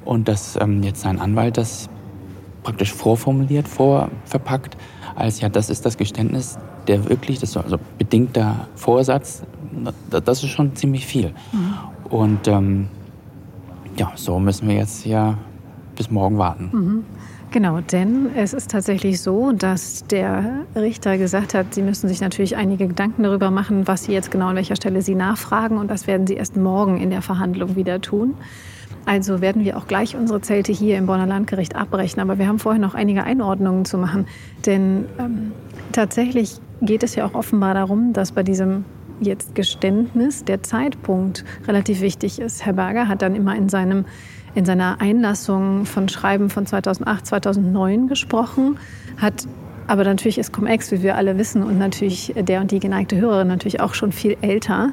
Und 0.06 0.27
dass 0.27 0.58
ähm, 0.60 0.84
jetzt 0.84 1.01
sein 1.01 1.20
Anwalt 1.20 1.58
das 1.58 1.89
praktisch 2.63 2.94
vorformuliert, 2.94 3.68
vorverpackt, 3.68 4.77
als 5.15 5.42
ja, 5.42 5.50
das 5.50 5.70
ist 5.70 5.86
das 5.86 5.98
Geständnis, 5.98 6.58
der 6.88 7.08
wirklich, 7.10 7.39
das 7.39 7.56
also 7.56 7.77
bedingter 7.98 8.68
Vorsatz, 8.75 9.44
das 10.10 10.44
ist 10.44 10.50
schon 10.50 10.75
ziemlich 10.75 11.06
viel. 11.06 11.34
Mhm. 11.51 11.74
Und 12.10 12.48
ähm, 12.48 12.88
ja, 13.97 14.12
so 14.15 14.39
müssen 14.39 14.67
wir 14.67 14.75
jetzt 14.75 15.05
ja 15.05 15.38
bis 15.95 16.09
morgen 16.09 16.38
warten. 16.38 16.69
Mhm. 16.73 17.03
Genau, 17.51 17.81
denn 17.81 18.31
es 18.35 18.51
ist 18.53 18.71
tatsächlich 18.71 19.21
so, 19.21 19.51
dass 19.51 20.07
der 20.07 20.65
Richter 20.75 21.19
gesagt 21.19 21.53
hat, 21.53 21.75
Sie 21.75 21.83
müssen 21.83 22.07
sich 22.07 22.19
natürlich 22.19 22.57
einige 22.57 22.88
Gedanken 22.88 23.21
darüber 23.21 23.51
machen, 23.51 23.88
was 23.88 24.05
Sie 24.05 24.12
jetzt 24.12 24.31
genau 24.31 24.47
an 24.47 24.55
welcher 24.55 24.75
Stelle 24.75 25.03
Sie 25.03 25.13
nachfragen. 25.13 25.77
Und 25.77 25.91
das 25.91 26.07
werden 26.07 26.25
Sie 26.25 26.33
erst 26.33 26.57
morgen 26.57 27.00
in 27.00 27.12
der 27.12 27.21
Verhandlung 27.21 27.75
wieder 27.75 28.01
tun. 28.01 28.33
Also 29.05 29.39
werden 29.39 29.63
wir 29.63 29.77
auch 29.77 29.85
gleich 29.85 30.15
unsere 30.15 30.41
Zelte 30.41 30.71
hier 30.71 30.97
im 30.97 31.05
Bonner 31.05 31.27
Landgericht 31.27 31.75
abbrechen. 31.75 32.21
Aber 32.21 32.39
wir 32.39 32.47
haben 32.47 32.57
vorher 32.57 32.81
noch 32.81 32.95
einige 32.95 33.23
Einordnungen 33.23 33.85
zu 33.85 34.00
machen. 34.00 34.25
Denn 34.65 35.05
ähm, 35.19 35.51
tatsächlich 35.91 36.55
geht 36.81 37.03
es 37.03 37.13
ja 37.13 37.23
auch 37.23 37.35
offenbar 37.35 37.75
darum, 37.75 38.13
dass 38.13 38.31
bei 38.31 38.41
diesem 38.41 38.83
jetzt 39.20 39.55
Geständnis 39.55 40.43
der 40.43 40.63
Zeitpunkt 40.63 41.43
relativ 41.67 42.01
wichtig 42.01 42.39
ist. 42.39 42.65
Herr 42.65 42.74
Berger 42.74 43.08
hat 43.08 43.22
dann 43.22 43.36
immer 43.36 43.55
in 43.55 43.70
seinem 43.70 44.05
in 44.55 44.65
seiner 44.65 45.01
Einlassung 45.01 45.86
von 45.86 46.08
Schreiben 46.10 46.51
von 46.51 46.67
2008, 46.67 47.25
2009 47.25 48.08
gesprochen, 48.08 48.77
hat 49.17 49.48
aber 49.88 50.03
natürlich 50.03 50.38
ist 50.38 50.53
Cum-Ex, 50.53 50.91
wie 50.91 51.03
wir 51.03 51.17
alle 51.17 51.38
wissen, 51.38 51.63
und 51.63 51.77
natürlich 51.77 52.34
der 52.38 52.62
und 52.62 52.72
die 52.72 52.79
geneigte 52.79 53.17
Hörerin 53.17 53.48
natürlich 53.48 53.82
auch 53.82 53.93
schon 53.93 54.12
viel 54.12 54.38
älter. 54.41 54.91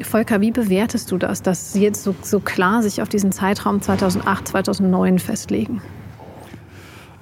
Volker, 0.00 0.40
wie 0.40 0.50
bewertest 0.50 1.10
du 1.10 1.18
das, 1.18 1.42
dass 1.42 1.72
Sie 1.72 1.82
jetzt 1.82 2.04
so, 2.04 2.14
so 2.22 2.38
klar 2.38 2.82
sich 2.82 3.02
auf 3.02 3.08
diesen 3.08 3.32
Zeitraum 3.32 3.80
2008, 3.80 4.48
2009 4.48 5.18
festlegen? 5.18 5.80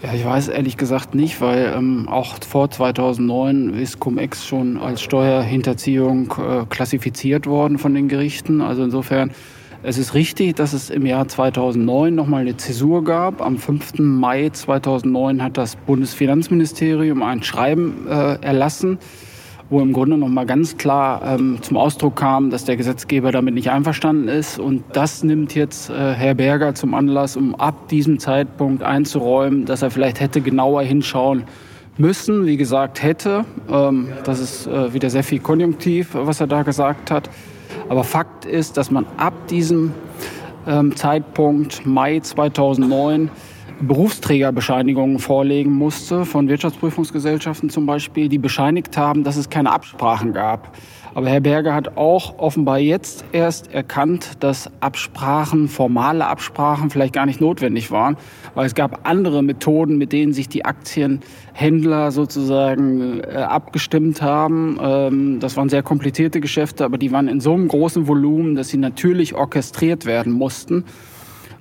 Ja, 0.04 0.12
ich 0.12 0.22
weiß 0.22 0.48
ehrlich 0.48 0.76
gesagt 0.76 1.14
nicht, 1.14 1.40
weil 1.40 1.72
ähm, 1.74 2.08
auch 2.10 2.36
vor 2.46 2.70
2009 2.70 3.72
ist 3.72 4.00
Cum-Ex 4.00 4.46
schon 4.46 4.76
als 4.76 5.00
Steuerhinterziehung 5.00 6.30
äh, 6.32 6.66
klassifiziert 6.68 7.46
worden 7.46 7.78
von 7.78 7.94
den 7.94 8.08
Gerichten. 8.08 8.60
Also 8.60 8.84
insofern 8.84 9.30
es 9.82 9.96
ist 9.96 10.12
richtig, 10.12 10.56
dass 10.56 10.74
es 10.74 10.90
im 10.90 11.06
Jahr 11.06 11.26
2009 11.26 12.14
nochmal 12.14 12.42
eine 12.42 12.54
Zäsur 12.58 13.02
gab. 13.02 13.40
Am 13.40 13.56
5. 13.56 14.00
Mai 14.00 14.50
2009 14.50 15.42
hat 15.42 15.56
das 15.56 15.76
Bundesfinanzministerium 15.76 17.22
ein 17.22 17.42
Schreiben 17.42 18.06
äh, 18.06 18.34
erlassen, 18.42 18.98
wo 19.70 19.80
im 19.80 19.92
Grunde 19.92 20.18
nochmal 20.18 20.46
ganz 20.46 20.76
klar 20.76 21.22
ähm, 21.24 21.58
zum 21.62 21.76
Ausdruck 21.76 22.16
kam, 22.16 22.50
dass 22.50 22.64
der 22.64 22.76
Gesetzgeber 22.76 23.32
damit 23.32 23.54
nicht 23.54 23.70
einverstanden 23.70 24.28
ist. 24.28 24.58
Und 24.58 24.84
das 24.92 25.24
nimmt 25.24 25.54
jetzt 25.54 25.90
äh, 25.90 26.12
Herr 26.12 26.34
Berger 26.34 26.74
zum 26.74 26.94
Anlass, 26.94 27.36
um 27.36 27.54
ab 27.54 27.88
diesem 27.88 28.18
Zeitpunkt 28.18 28.82
einzuräumen, 28.82 29.64
dass 29.64 29.82
er 29.82 29.90
vielleicht 29.90 30.20
hätte 30.20 30.40
genauer 30.40 30.82
hinschauen 30.82 31.44
müssen. 31.96 32.46
Wie 32.46 32.56
gesagt, 32.56 33.02
hätte. 33.02 33.44
Ähm, 33.70 34.08
das 34.24 34.40
ist 34.40 34.66
äh, 34.66 34.92
wieder 34.92 35.10
sehr 35.10 35.24
viel 35.24 35.40
Konjunktiv, 35.40 36.10
was 36.12 36.40
er 36.40 36.46
da 36.46 36.62
gesagt 36.62 37.10
hat. 37.10 37.30
Aber 37.88 38.04
Fakt 38.04 38.44
ist, 38.44 38.76
dass 38.76 38.90
man 38.90 39.06
ab 39.16 39.48
diesem 39.48 39.92
ähm, 40.66 40.94
Zeitpunkt 40.96 41.86
Mai 41.86 42.20
2009 42.20 43.30
Berufsträgerbescheinigungen 43.80 45.18
vorlegen 45.18 45.72
musste, 45.72 46.24
von 46.24 46.48
Wirtschaftsprüfungsgesellschaften 46.48 47.70
zum 47.70 47.86
Beispiel, 47.86 48.28
die 48.28 48.38
bescheinigt 48.38 48.96
haben, 48.96 49.24
dass 49.24 49.36
es 49.36 49.50
keine 49.50 49.72
Absprachen 49.72 50.32
gab. 50.32 50.76
Aber 51.14 51.28
Herr 51.28 51.40
Berger 51.40 51.74
hat 51.74 51.96
auch 51.96 52.38
offenbar 52.38 52.80
jetzt 52.80 53.24
erst 53.30 53.72
erkannt, 53.72 54.32
dass 54.40 54.68
Absprachen, 54.80 55.68
formale 55.68 56.26
Absprachen 56.26 56.90
vielleicht 56.90 57.14
gar 57.14 57.24
nicht 57.24 57.40
notwendig 57.40 57.92
waren, 57.92 58.16
weil 58.54 58.66
es 58.66 58.74
gab 58.74 59.08
andere 59.08 59.42
Methoden, 59.44 59.96
mit 59.96 60.12
denen 60.12 60.32
sich 60.32 60.48
die 60.48 60.64
Aktienhändler 60.64 62.10
sozusagen 62.10 63.20
äh, 63.20 63.36
abgestimmt 63.36 64.22
haben. 64.22 64.78
Ähm, 64.82 65.38
das 65.38 65.56
waren 65.56 65.68
sehr 65.68 65.84
komplizierte 65.84 66.40
Geschäfte, 66.40 66.84
aber 66.84 66.98
die 66.98 67.12
waren 67.12 67.28
in 67.28 67.40
so 67.40 67.54
einem 67.54 67.68
großen 67.68 68.08
Volumen, 68.08 68.56
dass 68.56 68.70
sie 68.70 68.78
natürlich 68.78 69.34
orchestriert 69.34 70.06
werden 70.06 70.32
mussten. 70.32 70.84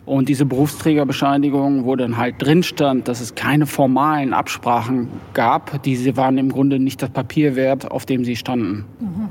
Und 0.05 0.27
diese 0.27 0.45
Berufsträgerbescheinigung, 0.45 1.85
wo 1.85 1.95
dann 1.95 2.17
halt 2.17 2.35
drin 2.39 2.63
stand, 2.63 3.07
dass 3.07 3.21
es 3.21 3.35
keine 3.35 3.65
formalen 3.65 4.33
Absprachen 4.33 5.07
gab, 5.33 5.81
diese 5.83 6.17
waren 6.17 6.37
im 6.37 6.51
Grunde 6.51 6.77
nicht 6.79 7.01
das 7.01 7.09
Papier 7.09 7.55
wert, 7.55 7.89
auf 7.89 8.05
dem 8.05 8.25
sie 8.25 8.35
standen. 8.35 8.85
Mhm. 8.99 9.29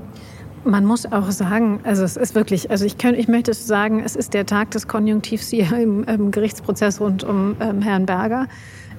Man 0.64 0.84
muss 0.84 1.10
auch 1.10 1.28
sagen, 1.32 1.80
also 1.82 2.04
es 2.04 2.16
ist 2.16 2.36
wirklich, 2.36 2.70
also 2.70 2.84
ich, 2.84 2.96
könnte, 2.96 3.20
ich 3.20 3.26
möchte 3.26 3.52
sagen, 3.52 4.00
es 4.04 4.14
ist 4.14 4.32
der 4.32 4.46
Tag 4.46 4.70
des 4.70 4.86
Konjunktivs 4.86 5.50
hier 5.50 5.72
im, 5.76 6.04
im 6.04 6.30
Gerichtsprozess 6.30 7.00
rund 7.00 7.24
um 7.24 7.56
ähm, 7.60 7.82
Herrn 7.82 8.06
Berger. 8.06 8.46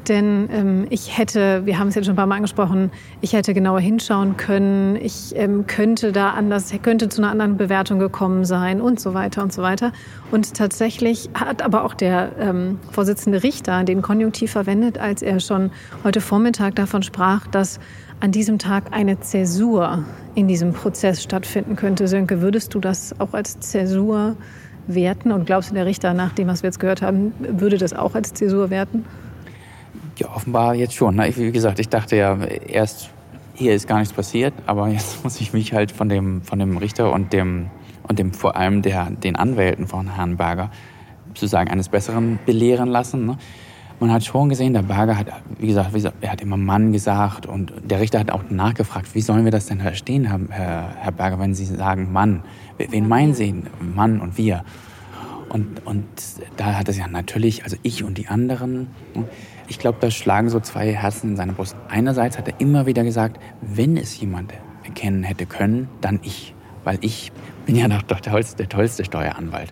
Denn 0.08 0.50
ähm, 0.52 0.88
ich 0.90 1.18
hätte, 1.18 1.66
wir 1.66 1.80
haben 1.80 1.88
es 1.88 1.96
jetzt 1.96 2.06
schon 2.06 2.14
ein 2.14 2.18
paar 2.18 2.28
Mal 2.28 2.36
angesprochen, 2.36 2.92
ich 3.22 3.34
hätte 3.34 3.54
genauer 3.54 3.80
hinschauen 3.80 4.36
können, 4.36 4.98
ich 4.98 5.34
ähm, 5.36 5.66
könnte 5.66 6.12
da 6.12 6.32
anders, 6.32 6.74
könnte 6.82 7.08
zu 7.08 7.22
einer 7.22 7.32
anderen 7.32 7.56
Bewertung 7.58 8.00
gekommen 8.00 8.44
sein 8.44 8.82
und 8.82 9.00
so 9.00 9.14
weiter 9.14 9.44
und 9.44 9.54
so 9.54 9.62
weiter. 9.62 9.94
Und 10.32 10.56
tatsächlich 10.56 11.30
hat 11.34 11.62
aber 11.62 11.86
auch 11.86 11.94
der 11.94 12.32
ähm, 12.38 12.80
Vorsitzende 12.92 13.44
Richter 13.44 13.84
den 13.84 14.02
Konjunktiv 14.02 14.52
verwendet, 14.52 14.98
als 14.98 15.22
er 15.22 15.40
schon 15.40 15.72
heute 16.04 16.20
Vormittag 16.20 16.76
davon 16.76 17.04
sprach, 17.04 17.48
dass 17.48 17.80
an 18.20 18.32
diesem 18.32 18.60
Tag 18.60 18.86
eine 18.92 19.20
Zäsur 19.20 20.04
in 20.36 20.48
diesem 20.48 20.74
Prozess 20.74 21.24
stattfinden 21.24 21.76
könnte. 21.76 22.08
Sönke, 22.08 22.42
würdest 22.42 22.74
du 22.74 22.80
das 22.80 23.20
auch 23.20 23.34
als 23.34 23.60
Zäsur 23.60 24.36
werten? 24.88 25.32
Und 25.32 25.46
glaubst 25.46 25.72
du, 25.72 25.76
der 25.76 25.86
Richter, 25.86 26.14
nach 26.14 26.34
dem, 26.34 26.48
was 26.48 26.64
wir 26.64 26.68
jetzt 26.68 26.80
gehört 26.80 27.02
haben, 27.02 27.34
würde 27.40 27.78
das 27.78 27.94
auch 27.94 28.16
als 28.16 28.34
Zäsur 28.34 28.70
werten? 28.70 29.06
Ja, 30.18 30.30
offenbar 30.36 30.76
jetzt 30.76 30.94
schon. 30.94 31.16
Ne? 31.16 31.32
Wie 31.36 31.52
gesagt, 31.52 31.80
ich 31.80 31.90
dachte 31.90 32.16
ja 32.16 32.38
erst, 32.44 33.10
hier 33.56 33.74
ist 33.74 33.88
gar 33.88 34.00
nichts 34.00 34.14
passiert, 34.14 34.54
aber 34.66 34.88
jetzt 34.90 35.24
muss 35.24 35.40
ich 35.42 35.54
mich 35.54 35.74
halt 35.74 35.92
von 35.92 36.10
dem, 36.10 36.42
von 36.42 36.60
dem 36.60 36.78
Richter 36.78 37.12
und 37.12 37.34
dem, 37.34 37.68
und 38.08 38.20
dem 38.20 38.34
vor 38.34 38.56
allem 38.56 38.82
der, 38.82 39.10
den 39.10 39.36
Anwälten 39.36 39.88
von 39.88 40.16
Herrn 40.16 40.38
Berger 40.38 40.70
sozusagen 41.30 41.72
eines 41.72 41.90
Besseren 41.90 42.40
belehren 42.46 42.90
lassen. 42.90 43.26
Ne? 43.26 43.38
Man 44.00 44.12
hat 44.12 44.24
schon 44.24 44.50
gesehen, 44.50 44.74
der 44.74 44.82
Berger 44.84 45.18
hat, 45.18 45.28
wie 45.58 45.68
gesagt, 45.68 45.92
er 46.22 46.32
hat 46.32 46.42
immer 46.42 46.58
Mann 46.58 46.92
gesagt 46.92 47.46
und 47.46 47.74
der 47.84 48.00
Richter 48.00 48.20
hat 48.20 48.32
auch 48.32 48.44
nachgefragt, 48.50 49.16
wie 49.16 49.22
sollen 49.22 49.46
wir 49.46 49.52
das 49.52 49.68
denn 49.68 49.80
verstehen, 49.80 50.26
Herr, 50.26 50.90
Herr 51.00 51.12
Berger, 51.12 51.40
wenn 51.40 51.56
Sie 51.56 51.66
sagen 51.66 52.12
Mann? 52.12 52.44
Wen 52.78 53.08
meinen 53.08 53.34
Sie? 53.34 53.56
Mann 53.80 54.20
und 54.20 54.38
wir. 54.38 54.64
Und, 55.54 55.86
und 55.86 56.06
da 56.58 56.74
hat 56.80 56.90
es 56.90 56.98
ja 56.98 57.08
natürlich, 57.08 57.64
also 57.64 57.78
ich 57.84 58.04
und 58.04 58.18
die 58.18 58.28
anderen, 58.28 58.88
ne, 59.14 59.26
ich 59.68 59.78
glaube, 59.78 60.00
da 60.02 60.10
schlagen 60.10 60.50
so 60.50 60.60
zwei 60.60 60.92
Herzen 60.92 61.32
in 61.32 61.36
seiner 61.36 61.54
Brust. 61.54 61.76
Einerseits 61.88 62.40
hat 62.40 62.48
er 62.48 62.60
immer 62.60 62.88
wieder 62.88 63.04
gesagt, 63.04 63.40
wenn 63.62 63.96
es 63.96 64.20
jemand 64.20 64.52
erkennen 64.84 65.24
hätte 65.24 65.46
können, 65.46 65.88
dann 66.02 66.20
ich. 66.24 66.56
Weil 66.84 66.98
ich 67.02 67.32
bin 67.68 67.76
ja 67.76 67.88
noch 67.88 68.02
der 68.02 68.20
tollste, 68.22 68.58
der 68.58 68.68
tollste 68.68 69.06
Steueranwalt. 69.06 69.72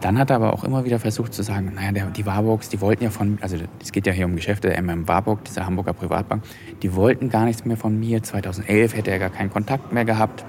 Dann 0.00 0.18
hat 0.18 0.30
er 0.30 0.36
aber 0.36 0.54
auch 0.54 0.64
immer 0.64 0.86
wieder 0.86 0.98
versucht 0.98 1.34
zu 1.34 1.42
sagen, 1.42 1.72
naja, 1.74 1.92
der, 1.92 2.06
die 2.06 2.24
Warburgs, 2.24 2.70
die 2.70 2.80
wollten 2.80 3.04
ja 3.04 3.10
von, 3.10 3.38
also 3.42 3.56
es 3.82 3.92
geht 3.92 4.06
ja 4.06 4.12
hier 4.14 4.24
um 4.24 4.34
Geschäfte, 4.34 4.68
der 4.68 4.80
MM 4.80 5.08
Warburg, 5.08 5.44
dieser 5.44 5.66
Hamburger 5.66 5.92
Privatbank, 5.92 6.42
die 6.82 6.94
wollten 6.94 7.28
gar 7.28 7.44
nichts 7.44 7.66
mehr 7.66 7.76
von 7.76 8.00
mir. 8.00 8.22
2011 8.22 8.96
hätte 8.96 9.10
er 9.10 9.18
gar 9.18 9.30
keinen 9.30 9.50
Kontakt 9.50 9.92
mehr 9.92 10.04
gehabt. 10.04 10.44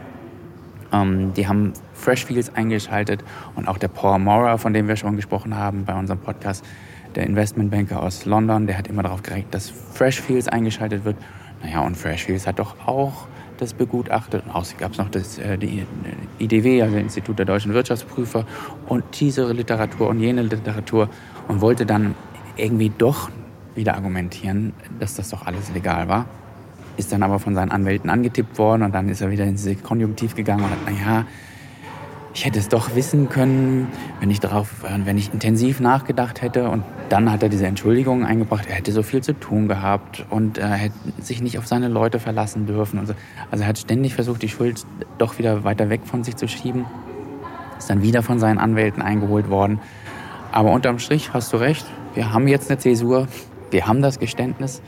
Ähm, 0.91 1.33
die 1.33 1.47
haben 1.47 1.73
Freshfields 1.93 2.55
eingeschaltet 2.55 3.23
und 3.55 3.67
auch 3.67 3.77
der 3.77 3.87
Paul 3.87 4.19
Mora, 4.19 4.57
von 4.57 4.73
dem 4.73 4.87
wir 4.87 4.95
schon 4.95 5.15
gesprochen 5.15 5.55
haben 5.55 5.85
bei 5.85 5.97
unserem 5.97 6.19
Podcast, 6.19 6.65
der 7.15 7.25
Investmentbanker 7.25 8.01
aus 8.01 8.25
London, 8.25 8.67
der 8.67 8.77
hat 8.77 8.87
immer 8.87 9.03
darauf 9.03 9.23
gerechnet, 9.23 9.53
dass 9.53 9.69
Freshfields 9.69 10.47
eingeschaltet 10.47 11.05
wird. 11.05 11.17
Naja, 11.63 11.81
und 11.81 11.97
Freshfields 11.97 12.45
hat 12.47 12.59
doch 12.59 12.75
auch 12.85 13.27
das 13.57 13.73
begutachtet. 13.73 14.43
Und 14.45 14.51
außerdem 14.51 14.79
gab 14.79 14.91
es 14.93 14.97
noch 14.97 15.09
das, 15.09 15.37
äh, 15.37 15.57
die 15.57 15.85
IDW, 16.39 16.81
also 16.81 16.97
Institut 16.97 17.39
der 17.39 17.45
deutschen 17.45 17.73
Wirtschaftsprüfer, 17.73 18.45
und 18.87 19.03
diese 19.19 19.51
Literatur 19.51 20.07
und 20.07 20.19
jene 20.19 20.43
Literatur 20.43 21.09
und 21.47 21.61
wollte 21.61 21.85
dann 21.85 22.15
irgendwie 22.55 22.91
doch 22.95 23.29
wieder 23.75 23.95
argumentieren, 23.95 24.73
dass 24.99 25.15
das 25.15 25.29
doch 25.29 25.45
alles 25.45 25.71
legal 25.73 26.07
war. 26.07 26.25
Ist 26.99 27.13
dann 27.13 27.23
aber 27.23 27.39
von 27.39 27.55
seinen 27.55 27.71
Anwälten 27.71 28.09
angetippt 28.09 28.57
worden 28.57 28.83
und 28.83 28.93
dann 28.93 29.07
ist 29.07 29.21
er 29.21 29.31
wieder 29.31 29.45
ins 29.45 29.65
Konjunktiv 29.83 30.35
gegangen 30.35 30.65
und 30.65 30.71
hat, 30.71 30.85
naja, 30.85 31.25
ich 32.33 32.43
hätte 32.43 32.59
es 32.59 32.67
doch 32.67 32.93
wissen 32.93 33.29
können, 33.29 33.87
wenn 34.19 34.29
ich 34.29 34.41
darauf, 34.41 34.83
wenn 34.83 35.17
ich 35.17 35.33
intensiv 35.33 35.79
nachgedacht 35.79 36.41
hätte. 36.41 36.69
Und 36.69 36.83
dann 37.07 37.31
hat 37.31 37.41
er 37.41 37.47
diese 37.47 37.67
Entschuldigung 37.67 38.25
eingebracht, 38.25 38.65
er 38.67 38.75
hätte 38.75 38.91
so 38.91 39.01
viel 39.01 39.21
zu 39.21 39.31
tun 39.31 39.69
gehabt 39.69 40.25
und 40.29 40.57
er 40.57 40.71
hätte 40.71 40.95
sich 41.21 41.41
nicht 41.41 41.57
auf 41.57 41.67
seine 41.67 41.87
Leute 41.87 42.19
verlassen 42.19 42.65
dürfen. 42.65 43.05
So. 43.05 43.13
Also 43.49 43.63
er 43.63 43.69
hat 43.69 43.77
ständig 43.77 44.13
versucht, 44.13 44.41
die 44.41 44.49
Schuld 44.49 44.85
doch 45.17 45.39
wieder 45.39 45.63
weiter 45.63 45.89
weg 45.89 46.01
von 46.03 46.25
sich 46.25 46.35
zu 46.35 46.49
schieben. 46.49 46.83
Ist 47.77 47.89
dann 47.89 48.03
wieder 48.03 48.23
von 48.23 48.39
seinen 48.39 48.57
Anwälten 48.57 49.01
eingeholt 49.01 49.49
worden. 49.49 49.79
Aber 50.51 50.73
unterm 50.73 50.99
Strich 50.99 51.31
hast 51.31 51.53
du 51.53 51.57
recht, 51.57 51.85
wir 52.13 52.33
haben 52.33 52.49
jetzt 52.49 52.69
eine 52.69 52.77
Zäsur, 52.77 53.29
wir 53.71 53.87
haben 53.87 54.01
das 54.01 54.19
Geständnis. 54.19 54.81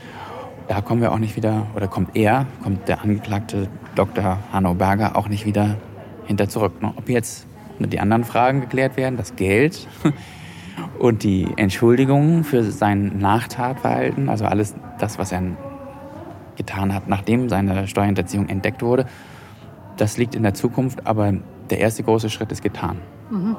Da 0.68 0.80
kommen 0.80 1.00
wir 1.00 1.12
auch 1.12 1.18
nicht 1.18 1.36
wieder, 1.36 1.66
oder 1.74 1.88
kommt 1.88 2.16
er, 2.16 2.46
kommt 2.62 2.88
der 2.88 3.02
Angeklagte 3.02 3.68
Dr. 3.94 4.38
Hanno 4.52 4.74
Berger 4.74 5.16
auch 5.16 5.28
nicht 5.28 5.46
wieder 5.46 5.76
hinter 6.26 6.48
zurück. 6.48 6.80
Ne? 6.80 6.92
Ob 6.96 7.08
jetzt 7.08 7.46
die 7.78 8.00
anderen 8.00 8.24
Fragen 8.24 8.60
geklärt 8.60 8.96
werden, 8.96 9.16
das 9.16 9.36
Geld 9.36 9.86
und 10.98 11.24
die 11.24 11.48
Entschuldigungen 11.56 12.44
für 12.44 12.62
sein 12.64 13.18
Nachtatverhalten, 13.18 14.28
also 14.28 14.44
alles 14.44 14.74
das, 14.98 15.18
was 15.18 15.32
er 15.32 15.42
getan 16.56 16.94
hat, 16.94 17.08
nachdem 17.08 17.48
seine 17.48 17.88
Steuerhinterziehung 17.88 18.48
entdeckt 18.48 18.82
wurde, 18.82 19.06
das 19.96 20.16
liegt 20.16 20.34
in 20.34 20.42
der 20.42 20.54
Zukunft, 20.54 21.06
aber 21.06 21.34
der 21.70 21.78
erste 21.78 22.02
große 22.02 22.30
Schritt 22.30 22.52
ist 22.52 22.62
getan. 22.62 22.98
Mhm. 23.30 23.56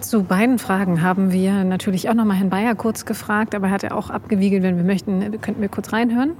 Zu 0.00 0.24
beiden 0.24 0.58
Fragen 0.58 1.02
haben 1.02 1.30
wir 1.30 1.62
natürlich 1.64 2.08
auch 2.08 2.14
noch 2.14 2.24
mal 2.24 2.34
Herrn 2.34 2.50
Bayer 2.50 2.74
kurz 2.74 3.04
gefragt, 3.04 3.54
aber 3.54 3.66
er 3.66 3.72
hat 3.72 3.82
ja 3.82 3.92
auch 3.92 4.08
abgewiegelt, 4.08 4.62
wenn 4.62 4.76
wir 4.76 4.84
möchten, 4.84 5.40
könnten 5.40 5.60
wir 5.60 5.68
kurz 5.68 5.92
reinhören. 5.92 6.32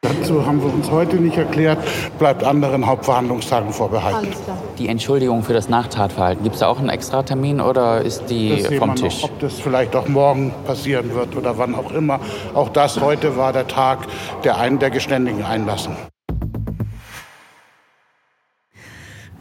Dazu 0.00 0.46
haben 0.46 0.62
wir 0.62 0.72
uns 0.72 0.90
heute 0.90 1.16
nicht 1.16 1.36
erklärt, 1.36 1.78
bleibt 2.18 2.44
anderen 2.44 2.86
Hauptverhandlungstagen 2.86 3.72
vorbehalten. 3.72 4.28
Die 4.78 4.88
Entschuldigung 4.88 5.42
für 5.42 5.52
das 5.52 5.68
Nachtatverhalten, 5.68 6.42
gibt 6.42 6.54
es 6.54 6.60
da 6.60 6.68
auch 6.68 6.78
einen 6.78 6.88
Extratermin 6.88 7.60
oder 7.60 8.00
ist 8.00 8.30
die 8.30 8.62
das 8.62 8.74
vom 8.74 8.96
Tisch? 8.96 9.22
Noch, 9.22 9.30
ob 9.30 9.38
das 9.40 9.60
vielleicht 9.60 9.94
auch 9.94 10.08
morgen 10.08 10.52
passieren 10.66 11.14
wird 11.14 11.36
oder 11.36 11.58
wann 11.58 11.74
auch 11.74 11.92
immer. 11.92 12.20
Auch 12.54 12.70
das 12.70 13.00
heute 13.00 13.36
war 13.36 13.52
der 13.52 13.68
Tag 13.68 14.06
der 14.44 14.58
einen 14.58 14.78
der 14.78 14.90
Geständigen 14.90 15.44
einlassen. 15.44 15.94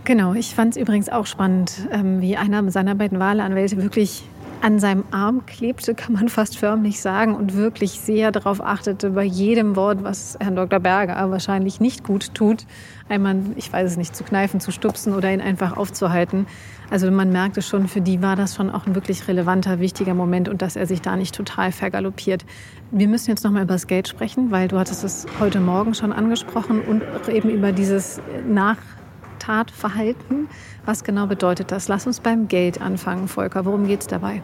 Genau, 0.09 0.33
ich 0.33 0.55
fand 0.55 0.75
es 0.75 0.81
übrigens 0.81 1.07
auch 1.07 1.27
spannend, 1.27 1.87
ähm, 1.91 2.19
wie 2.19 2.35
einer 2.35 2.71
seiner 2.71 2.95
beiden 2.95 3.19
Wahlanwälte 3.19 3.79
wirklich 3.79 4.23
an 4.59 4.79
seinem 4.79 5.03
Arm 5.11 5.45
klebte, 5.45 5.93
kann 5.93 6.13
man 6.13 6.29
fast 6.29 6.57
förmlich 6.57 6.99
sagen, 6.99 7.35
und 7.35 7.55
wirklich 7.55 7.91
sehr 7.91 8.31
darauf 8.31 8.59
achtete, 8.59 9.11
bei 9.11 9.23
jedem 9.23 9.75
Wort, 9.75 10.03
was 10.03 10.35
Herrn 10.39 10.55
Dr. 10.55 10.79
Berger 10.79 11.29
wahrscheinlich 11.29 11.79
nicht 11.79 12.03
gut 12.03 12.33
tut, 12.33 12.65
einmal, 13.07 13.35
ich 13.55 13.71
weiß 13.71 13.91
es 13.91 13.97
nicht, 13.97 14.15
zu 14.15 14.23
kneifen, 14.23 14.59
zu 14.59 14.71
stupsen 14.71 15.13
oder 15.13 15.31
ihn 15.31 15.41
einfach 15.41 15.77
aufzuhalten. 15.77 16.47
Also 16.89 17.11
man 17.11 17.31
merkte 17.31 17.61
schon, 17.61 17.87
für 17.87 18.01
die 18.01 18.19
war 18.23 18.35
das 18.35 18.55
schon 18.55 18.71
auch 18.71 18.87
ein 18.87 18.95
wirklich 18.95 19.27
relevanter, 19.27 19.79
wichtiger 19.79 20.15
Moment 20.15 20.49
und 20.49 20.63
dass 20.63 20.75
er 20.75 20.87
sich 20.87 21.03
da 21.03 21.17
nicht 21.17 21.35
total 21.35 21.71
vergaloppiert. 21.71 22.45
Wir 22.89 23.07
müssen 23.07 23.29
jetzt 23.29 23.43
nochmal 23.43 23.61
über 23.61 23.75
das 23.75 23.85
Geld 23.85 24.07
sprechen, 24.07 24.49
weil 24.49 24.69
du 24.69 24.79
hattest 24.79 25.03
es 25.03 25.27
heute 25.39 25.59
Morgen 25.59 25.93
schon 25.93 26.11
angesprochen 26.11 26.81
und 26.81 27.03
eben 27.29 27.51
über 27.51 27.71
dieses 27.71 28.19
Nachtatverhalten. 29.39 30.49
Was 30.86 31.04
genau 31.04 31.28
bedeutet 31.28 31.71
das? 31.71 31.88
Lass 31.88 32.06
uns 32.06 32.19
beim 32.19 32.47
Geld 32.47 32.82
anfangen, 32.82 33.28
Volker. 33.28 33.65
Worum 33.65 33.88
geht 33.88 34.02
es 34.02 34.08
dabei? 34.08 34.41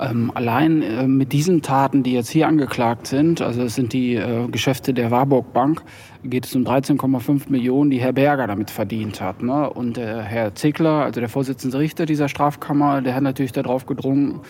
Ähm, 0.00 0.32
allein 0.34 0.82
äh, 0.82 1.06
mit 1.06 1.32
diesen 1.32 1.62
Taten, 1.62 2.02
die 2.02 2.14
jetzt 2.14 2.28
hier 2.28 2.48
angeklagt 2.48 3.06
sind, 3.06 3.40
also 3.40 3.62
es 3.62 3.76
sind 3.76 3.92
die 3.92 4.16
äh, 4.16 4.48
Geschäfte 4.48 4.92
der 4.92 5.12
Warburg 5.12 5.52
Bank, 5.52 5.82
geht 6.24 6.46
es 6.46 6.56
um 6.56 6.64
13,5 6.64 7.48
Millionen, 7.48 7.90
die 7.90 8.00
Herr 8.00 8.12
Berger 8.12 8.48
damit 8.48 8.70
verdient 8.70 9.20
hat. 9.20 9.40
Ne? 9.40 9.70
Und 9.70 9.96
äh, 9.96 10.22
Herr 10.22 10.54
Zickler, 10.56 11.04
also 11.04 11.20
der 11.20 11.28
Vorsitzende 11.28 11.78
Richter 11.78 12.06
dieser 12.06 12.28
Strafkammer, 12.28 13.02
der 13.02 13.14
hat 13.14 13.22
natürlich 13.22 13.52
darauf 13.52 13.86
gedrungen, 13.86 14.40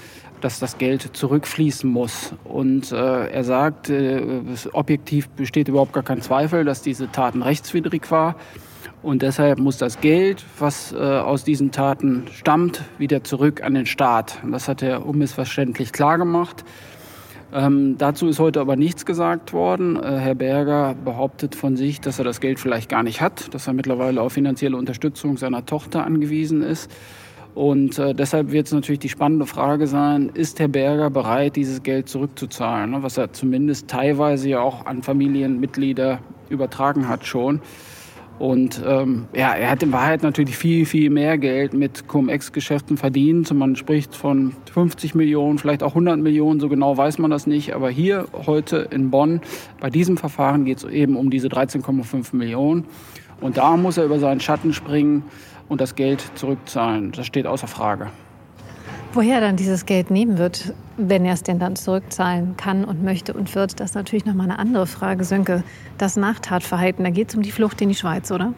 dass 0.40 0.60
das 0.60 0.78
Geld 0.78 1.10
zurückfließen 1.14 1.90
muss. 1.90 2.32
Und 2.44 2.92
äh, 2.92 3.26
er 3.28 3.44
sagt, 3.44 3.90
äh, 3.90 4.22
objektiv 4.72 5.28
besteht 5.28 5.68
überhaupt 5.68 5.92
gar 5.92 6.02
kein 6.02 6.22
Zweifel, 6.22 6.64
dass 6.64 6.80
diese 6.80 7.12
Taten 7.12 7.42
rechtswidrig 7.42 8.10
war. 8.10 8.36
Und 9.04 9.20
deshalb 9.20 9.58
muss 9.58 9.76
das 9.76 10.00
Geld, 10.00 10.42
was 10.58 10.92
äh, 10.92 10.96
aus 10.96 11.44
diesen 11.44 11.72
Taten 11.72 12.24
stammt, 12.32 12.80
wieder 12.96 13.22
zurück 13.22 13.62
an 13.62 13.74
den 13.74 13.84
Staat. 13.84 14.38
Und 14.42 14.52
das 14.52 14.66
hat 14.66 14.82
er 14.82 15.04
unmissverständlich 15.04 15.92
klargemacht. 15.92 16.64
Ähm, 17.52 17.96
dazu 17.98 18.26
ist 18.28 18.38
heute 18.38 18.62
aber 18.62 18.76
nichts 18.76 19.04
gesagt 19.04 19.52
worden. 19.52 20.02
Äh, 20.02 20.16
Herr 20.16 20.34
Berger 20.34 20.94
behauptet 20.94 21.54
von 21.54 21.76
sich, 21.76 22.00
dass 22.00 22.18
er 22.18 22.24
das 22.24 22.40
Geld 22.40 22.58
vielleicht 22.58 22.88
gar 22.88 23.02
nicht 23.02 23.20
hat, 23.20 23.52
dass 23.52 23.66
er 23.66 23.74
mittlerweile 23.74 24.22
auf 24.22 24.32
finanzielle 24.32 24.78
Unterstützung 24.78 25.36
seiner 25.36 25.66
Tochter 25.66 26.02
angewiesen 26.02 26.62
ist. 26.62 26.90
Und 27.54 27.98
äh, 27.98 28.14
deshalb 28.14 28.52
wird 28.52 28.68
es 28.68 28.72
natürlich 28.72 29.00
die 29.00 29.10
spannende 29.10 29.44
Frage 29.44 29.86
sein, 29.86 30.30
ist 30.32 30.60
Herr 30.60 30.68
Berger 30.68 31.10
bereit, 31.10 31.56
dieses 31.56 31.82
Geld 31.82 32.08
zurückzuzahlen, 32.08 32.92
ne? 32.92 33.02
was 33.02 33.18
er 33.18 33.34
zumindest 33.34 33.86
teilweise 33.86 34.48
ja 34.48 34.60
auch 34.60 34.86
an 34.86 35.02
Familienmitglieder 35.02 36.20
übertragen 36.48 37.06
hat 37.06 37.26
schon. 37.26 37.60
Und 38.38 38.82
ähm, 38.84 39.26
ja, 39.32 39.54
er 39.54 39.70
hat 39.70 39.82
in 39.82 39.92
Wahrheit 39.92 40.22
natürlich 40.22 40.56
viel, 40.56 40.86
viel 40.86 41.08
mehr 41.08 41.38
Geld 41.38 41.72
mit 41.72 42.08
Cum-Ex-Geschäften 42.08 42.96
verdient. 42.96 43.52
Man 43.54 43.76
spricht 43.76 44.16
von 44.16 44.54
50 44.72 45.14
Millionen, 45.14 45.58
vielleicht 45.58 45.82
auch 45.82 45.90
100 45.90 46.18
Millionen, 46.18 46.58
so 46.58 46.68
genau 46.68 46.96
weiß 46.96 47.18
man 47.18 47.30
das 47.30 47.46
nicht. 47.46 47.74
Aber 47.74 47.90
hier 47.90 48.26
heute 48.46 48.88
in 48.90 49.10
Bonn, 49.10 49.40
bei 49.80 49.88
diesem 49.88 50.16
Verfahren 50.16 50.64
geht 50.64 50.78
es 50.78 50.84
eben 50.84 51.16
um 51.16 51.30
diese 51.30 51.48
13,5 51.48 52.34
Millionen. 52.34 52.84
Und 53.40 53.56
da 53.56 53.76
muss 53.76 53.98
er 53.98 54.04
über 54.04 54.18
seinen 54.18 54.40
Schatten 54.40 54.72
springen 54.72 55.22
und 55.68 55.80
das 55.80 55.94
Geld 55.94 56.24
zurückzahlen. 56.34 57.12
Das 57.12 57.26
steht 57.26 57.46
außer 57.46 57.68
Frage. 57.68 58.08
Woher 59.12 59.36
er 59.36 59.40
dann 59.42 59.56
dieses 59.56 59.86
Geld 59.86 60.10
nehmen 60.10 60.38
wird, 60.38 60.74
wenn 60.96 61.24
er 61.24 61.34
es 61.34 61.42
denn 61.42 61.58
dann 61.58 61.76
zurückzahlen 61.76 62.56
kann 62.56 62.84
und 62.84 63.02
möchte 63.02 63.32
und 63.32 63.54
wird, 63.54 63.80
das 63.80 63.90
ist 63.90 63.94
natürlich 63.94 64.24
nochmal 64.24 64.50
eine 64.50 64.58
andere 64.58 64.86
Frage. 64.86 65.24
Sönke, 65.24 65.64
das 65.98 66.16
Nachtatverhalten, 66.16 67.04
da 67.04 67.10
geht 67.10 67.30
es 67.30 67.34
um 67.34 67.42
die 67.42 67.50
Flucht 67.50 67.80
in 67.80 67.88
die 67.88 67.94
Schweiz, 67.94 68.30
oder? 68.30 68.54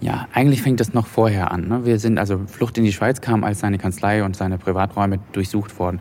Ja, 0.00 0.28
eigentlich 0.32 0.62
fängt 0.62 0.80
das 0.80 0.94
noch 0.94 1.06
vorher 1.06 1.50
an. 1.50 1.68
Ne? 1.68 1.84
Wir 1.84 1.98
sind, 1.98 2.18
also 2.18 2.40
Flucht 2.46 2.78
in 2.78 2.84
die 2.84 2.92
Schweiz 2.92 3.20
kam, 3.20 3.44
als 3.44 3.60
seine 3.60 3.76
Kanzlei 3.76 4.24
und 4.24 4.34
seine 4.34 4.56
Privaträume 4.56 5.18
durchsucht 5.32 5.78
worden 5.78 6.00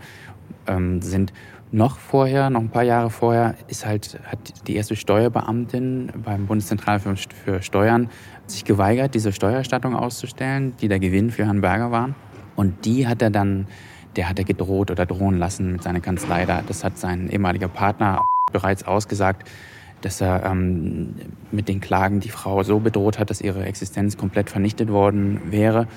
ähm, 0.67 1.01
sind. 1.01 1.33
Noch 1.71 1.99
vorher, 1.99 2.49
noch 2.49 2.61
ein 2.61 2.69
paar 2.69 2.83
Jahre 2.83 3.09
vorher, 3.09 3.55
ist 3.67 3.85
halt, 3.85 4.19
hat 4.25 4.67
die 4.67 4.75
erste 4.75 4.95
Steuerbeamtin 4.95 6.11
beim 6.23 6.47
Bundeszentrale 6.47 6.99
für, 6.99 7.15
für 7.15 7.61
Steuern 7.61 8.09
sich 8.47 8.65
geweigert, 8.65 9.13
diese 9.13 9.31
Steuererstattung 9.33 9.95
auszustellen, 9.95 10.73
die 10.81 10.87
der 10.87 10.99
Gewinn 10.99 11.29
für 11.29 11.45
Herrn 11.45 11.61
Berger 11.61 11.91
waren. 11.91 12.15
Und 12.55 12.85
die 12.85 13.07
hat 13.07 13.21
er 13.21 13.29
dann, 13.29 13.67
der 14.19 14.27
hat 14.27 14.37
er 14.37 14.43
gedroht 14.43 14.91
oder 14.91 15.05
drohen 15.05 15.37
lassen 15.37 15.71
mit 15.71 15.81
seiner 15.81 16.01
Kanzlei. 16.01 16.45
Das 16.67 16.83
hat 16.83 16.97
sein 16.97 17.29
ehemaliger 17.29 17.69
Partner 17.69 18.25
bereits 18.51 18.83
ausgesagt, 18.83 19.49
dass 20.01 20.19
er 20.19 20.43
ähm, 20.43 21.15
mit 21.51 21.69
den 21.69 21.79
Klagen 21.79 22.19
die 22.19 22.27
Frau 22.27 22.63
so 22.63 22.81
bedroht 22.81 23.17
hat, 23.17 23.29
dass 23.29 23.39
ihre 23.39 23.63
Existenz 23.63 24.17
komplett 24.17 24.49
vernichtet 24.49 24.91
worden 24.91 25.39
wäre. 25.51 25.87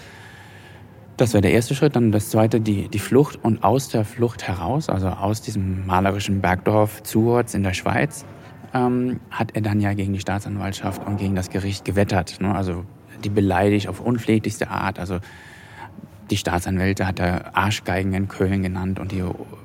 Das 1.17 1.33
wäre 1.33 1.43
der 1.43 1.51
erste 1.51 1.75
Schritt. 1.75 1.97
Dann 1.97 2.13
das 2.13 2.31
zweite, 2.31 2.61
die, 2.61 2.87
die 2.87 3.01
Flucht. 3.01 3.41
Und 3.43 3.65
aus 3.65 3.89
der 3.89 4.05
Flucht 4.05 4.47
heraus, 4.47 4.89
also 4.89 5.09
aus 5.09 5.43
diesem 5.43 5.85
malerischen 5.85 6.41
Bergdorf 6.41 7.03
Zuhorz 7.03 7.55
in 7.55 7.65
der 7.65 7.75
Schweiz, 7.75 8.25
ähm, 8.73 9.19
hat 9.33 9.57
er 9.57 9.63
dann 9.63 9.81
ja 9.81 9.95
gegen 9.95 10.13
die 10.13 10.21
Staatsanwaltschaft 10.21 11.05
und 11.09 11.17
gegen 11.17 11.35
das 11.35 11.51
Gericht 11.51 11.85
gewettert. 11.85 12.41
Ne? 12.41 12.55
Also 12.55 12.85
die 13.25 13.31
beleidigt 13.31 13.89
auf 13.89 14.01
unflätigste 14.01 14.71
Art. 14.71 15.01
Also 15.01 15.19
die 16.33 16.39
Staatsanwälte 16.39 17.07
hat 17.07 17.21
er 17.21 17.55
Arschgeigen 17.55 18.15
in 18.15 18.27
Köln 18.27 18.63
genannt 18.63 18.99
und 18.99 19.13
die 19.13 19.23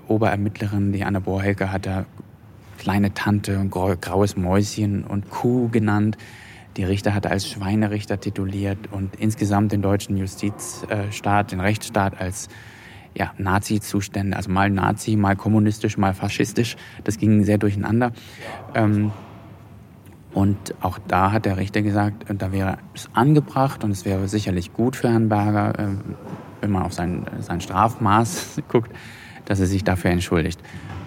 Oberermittlerin, 0.09 0.91
die 0.91 1.05
Anne 1.05 1.21
Borhelke, 1.21 1.71
hat 1.71 1.85
er 1.85 2.05
kleine 2.77 3.13
Tante 3.13 3.65
graues 3.71 4.35
Mäuschen 4.35 5.05
und 5.05 5.29
Kuh 5.29 5.69
genannt. 5.69 6.17
Die 6.75 6.83
Richter 6.83 7.13
hat 7.13 7.23
er 7.23 7.31
als 7.31 7.47
Schweinerichter 7.47 8.19
tituliert 8.19 8.79
und 8.91 9.15
insgesamt 9.15 9.71
den 9.71 9.81
deutschen 9.81 10.17
Justizstaat, 10.17 11.53
den 11.53 11.61
Rechtsstaat 11.61 12.19
als 12.19 12.49
ja, 13.15 13.31
Nazi-Zustände, 13.37 14.35
also 14.35 14.51
mal 14.51 14.69
Nazi, 14.69 15.15
mal 15.15 15.37
kommunistisch, 15.37 15.97
mal 15.97 16.13
faschistisch. 16.13 16.75
Das 17.05 17.17
ging 17.17 17.45
sehr 17.45 17.57
durcheinander. 17.57 18.11
Ähm, 18.75 19.13
und 20.33 20.75
auch 20.81 20.99
da 21.07 21.31
hat 21.31 21.45
der 21.45 21.55
Richter 21.55 21.81
gesagt, 21.81 22.25
da 22.27 22.51
wäre 22.51 22.77
es 22.93 23.09
angebracht 23.13 23.85
und 23.85 23.91
es 23.91 24.03
wäre 24.03 24.27
sicherlich 24.27 24.73
gut 24.73 24.97
für 24.97 25.09
Herrn 25.09 25.29
Berger, 25.29 25.79
äh, 25.79 25.87
wenn 26.61 26.71
man 26.71 26.83
auf 26.83 26.93
sein, 26.93 27.25
sein 27.39 27.61
Strafmaß 27.61 28.61
guckt, 28.67 28.91
dass 29.45 29.59
er 29.59 29.67
sich 29.67 29.83
dafür 29.83 30.11
entschuldigt. 30.11 30.59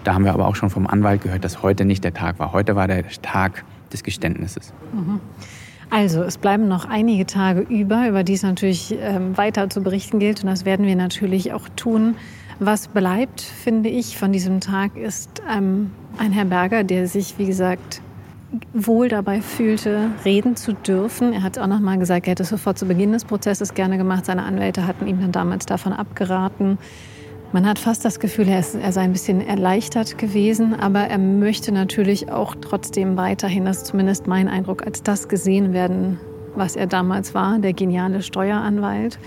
Da 0.04 0.14
haben 0.14 0.24
wir 0.24 0.32
aber 0.32 0.46
auch 0.46 0.56
schon 0.56 0.70
vom 0.70 0.86
Anwalt 0.86 1.22
gehört, 1.22 1.44
dass 1.44 1.62
heute 1.62 1.84
nicht 1.84 2.04
der 2.04 2.14
Tag 2.14 2.38
war. 2.38 2.52
Heute 2.52 2.74
war 2.74 2.88
der 2.88 3.06
Tag 3.22 3.64
des 3.92 4.02
Geständnisses. 4.02 4.72
Mhm. 4.92 5.20
Also, 5.90 6.22
es 6.22 6.38
bleiben 6.38 6.68
noch 6.68 6.88
einige 6.88 7.26
Tage 7.26 7.60
über, 7.60 8.08
über 8.08 8.22
die 8.22 8.34
es 8.34 8.44
natürlich 8.44 8.94
ähm, 9.00 9.36
weiter 9.36 9.68
zu 9.68 9.82
berichten 9.82 10.20
gilt. 10.20 10.42
Und 10.42 10.48
das 10.48 10.64
werden 10.64 10.86
wir 10.86 10.94
natürlich 10.94 11.52
auch 11.52 11.68
tun. 11.74 12.14
Was 12.60 12.88
bleibt, 12.88 13.40
finde 13.40 13.88
ich, 13.88 14.16
von 14.16 14.32
diesem 14.32 14.60
Tag 14.60 14.96
ist 14.96 15.42
ähm, 15.52 15.90
ein 16.16 16.30
Herr 16.30 16.44
Berger, 16.44 16.84
der 16.84 17.08
sich, 17.08 17.38
wie 17.38 17.46
gesagt, 17.46 18.02
wohl 18.72 19.08
dabei 19.08 19.40
fühlte, 19.40 20.10
reden 20.24 20.56
zu 20.56 20.72
dürfen. 20.72 21.32
Er 21.32 21.42
hat 21.42 21.58
auch 21.58 21.66
noch 21.66 21.80
mal 21.80 21.98
gesagt, 21.98 22.26
er 22.26 22.32
hätte 22.32 22.44
sofort 22.44 22.78
zu 22.78 22.86
Beginn 22.86 23.12
des 23.12 23.24
Prozesses 23.24 23.74
gerne 23.74 23.96
gemacht. 23.96 24.26
Seine 24.26 24.42
Anwälte 24.42 24.86
hatten 24.86 25.06
ihm 25.06 25.20
dann 25.20 25.32
damals 25.32 25.66
davon 25.66 25.92
abgeraten. 25.92 26.78
Man 27.52 27.66
hat 27.66 27.80
fast 27.80 28.04
das 28.04 28.20
Gefühl, 28.20 28.48
er, 28.48 28.60
ist, 28.60 28.76
er 28.76 28.92
sei 28.92 29.02
ein 29.02 29.12
bisschen 29.12 29.40
erleichtert 29.40 30.18
gewesen, 30.18 30.78
aber 30.78 31.00
er 31.00 31.18
möchte 31.18 31.72
natürlich 31.72 32.30
auch 32.30 32.54
trotzdem 32.60 33.16
weiterhin, 33.16 33.64
das 33.64 33.78
ist 33.78 33.86
zumindest 33.86 34.28
mein 34.28 34.46
Eindruck, 34.46 34.86
als 34.86 35.02
das 35.02 35.28
gesehen 35.28 35.72
werden, 35.72 36.20
was 36.54 36.76
er 36.76 36.86
damals 36.86 37.34
war, 37.34 37.58
der 37.58 37.72
geniale 37.72 38.22
Steueranwalt, 38.22 39.18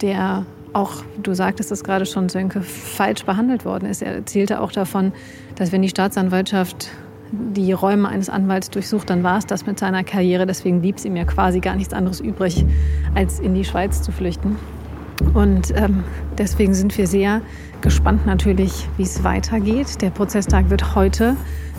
der 0.00 0.46
auch, 0.72 1.02
du 1.22 1.34
sagtest 1.34 1.72
es 1.72 1.82
gerade 1.82 2.06
schon, 2.06 2.28
Sönke, 2.28 2.62
falsch 2.62 3.24
behandelt 3.24 3.64
worden 3.64 3.86
ist. 3.86 4.00
Er 4.00 4.14
erzählte 4.14 4.60
auch 4.60 4.72
davon, 4.72 5.12
dass 5.56 5.72
wenn 5.72 5.82
die 5.82 5.88
Staatsanwaltschaft 5.88 6.88
die 7.32 7.72
Räume 7.72 8.08
eines 8.08 8.28
Anwalts 8.28 8.70
durchsucht, 8.70 9.10
dann 9.10 9.22
war 9.22 9.38
es 9.38 9.46
das 9.46 9.66
mit 9.66 9.78
seiner 9.78 10.04
Karriere. 10.04 10.46
Deswegen 10.46 10.80
blieb 10.80 10.96
es 10.96 11.04
ihm 11.04 11.16
ja 11.16 11.24
quasi 11.24 11.60
gar 11.60 11.74
nichts 11.76 11.94
anderes 11.94 12.20
übrig, 12.20 12.64
als 13.14 13.40
in 13.40 13.54
die 13.54 13.64
Schweiz 13.64 14.02
zu 14.02 14.12
flüchten. 14.12 14.56
Und 15.34 15.72
ähm, 15.76 16.04
deswegen 16.36 16.74
sind 16.74 16.96
wir 16.98 17.06
sehr 17.06 17.40
gespannt 17.80 18.26
natürlich, 18.26 18.88
wie 18.96 19.02
es 19.02 19.24
weitergeht. 19.24 20.02
Der 20.02 20.10
Prozesstag 20.10 20.68
wird 20.70 20.94
heute 20.94 21.36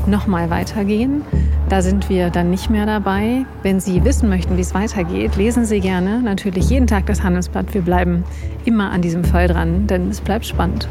nochmal 0.07 0.49
weitergehen. 0.49 1.21
Da 1.69 1.81
sind 1.81 2.09
wir 2.09 2.29
dann 2.29 2.49
nicht 2.49 2.69
mehr 2.69 2.85
dabei. 2.85 3.45
Wenn 3.61 3.79
Sie 3.79 4.03
wissen 4.03 4.29
möchten, 4.29 4.57
wie 4.57 4.61
es 4.61 4.73
weitergeht, 4.73 5.35
lesen 5.35 5.65
Sie 5.65 5.79
gerne 5.79 6.21
natürlich 6.21 6.69
jeden 6.69 6.87
Tag 6.87 7.05
das 7.05 7.23
Handelsblatt. 7.23 7.73
Wir 7.73 7.81
bleiben 7.81 8.23
immer 8.65 8.91
an 8.91 9.01
diesem 9.01 9.23
Fall 9.23 9.47
dran, 9.47 9.87
denn 9.87 10.09
es 10.09 10.21
bleibt 10.21 10.45
spannend. 10.45 10.87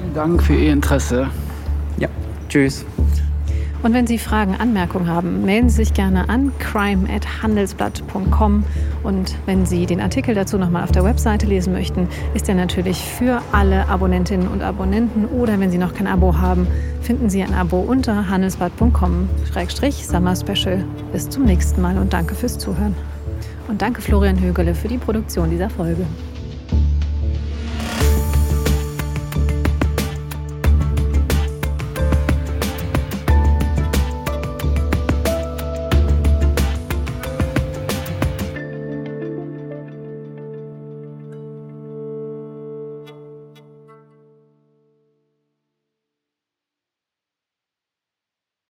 Vielen 0.00 0.14
Dank 0.14 0.42
für 0.42 0.54
Ihr 0.54 0.72
Interesse. 0.72 1.28
Ja, 1.98 2.08
tschüss. 2.48 2.84
Und 3.82 3.94
wenn 3.94 4.06
Sie 4.06 4.18
Fragen, 4.18 4.56
Anmerkungen 4.56 5.08
haben, 5.08 5.42
melden 5.44 5.70
Sie 5.70 5.76
sich 5.76 5.94
gerne 5.94 6.28
an 6.28 6.52
crime.handelsblatt.com. 6.58 8.64
Und 9.02 9.34
wenn 9.46 9.64
Sie 9.64 9.86
den 9.86 10.00
Artikel 10.00 10.34
dazu 10.34 10.58
nochmal 10.58 10.84
auf 10.84 10.92
der 10.92 11.02
Webseite 11.02 11.46
lesen 11.46 11.72
möchten, 11.72 12.06
ist 12.34 12.46
er 12.48 12.54
natürlich 12.54 12.98
für 12.98 13.40
alle 13.52 13.88
Abonnentinnen 13.88 14.48
und 14.48 14.60
Abonnenten. 14.62 15.24
Oder 15.24 15.58
wenn 15.58 15.70
Sie 15.70 15.78
noch 15.78 15.94
kein 15.94 16.06
Abo 16.06 16.36
haben, 16.36 16.66
finden 17.00 17.30
Sie 17.30 17.42
ein 17.42 17.54
Abo 17.54 17.80
unter 17.80 18.28
handelsblatt.com-summer 18.28 20.36
special. 20.36 20.84
Bis 21.12 21.30
zum 21.30 21.44
nächsten 21.44 21.80
Mal 21.80 21.96
und 21.96 22.12
danke 22.12 22.34
fürs 22.34 22.58
Zuhören. 22.58 22.94
Und 23.68 23.80
danke 23.80 24.02
Florian 24.02 24.38
Högele 24.40 24.74
für 24.74 24.88
die 24.88 24.98
Produktion 24.98 25.48
dieser 25.48 25.70
Folge. 25.70 26.04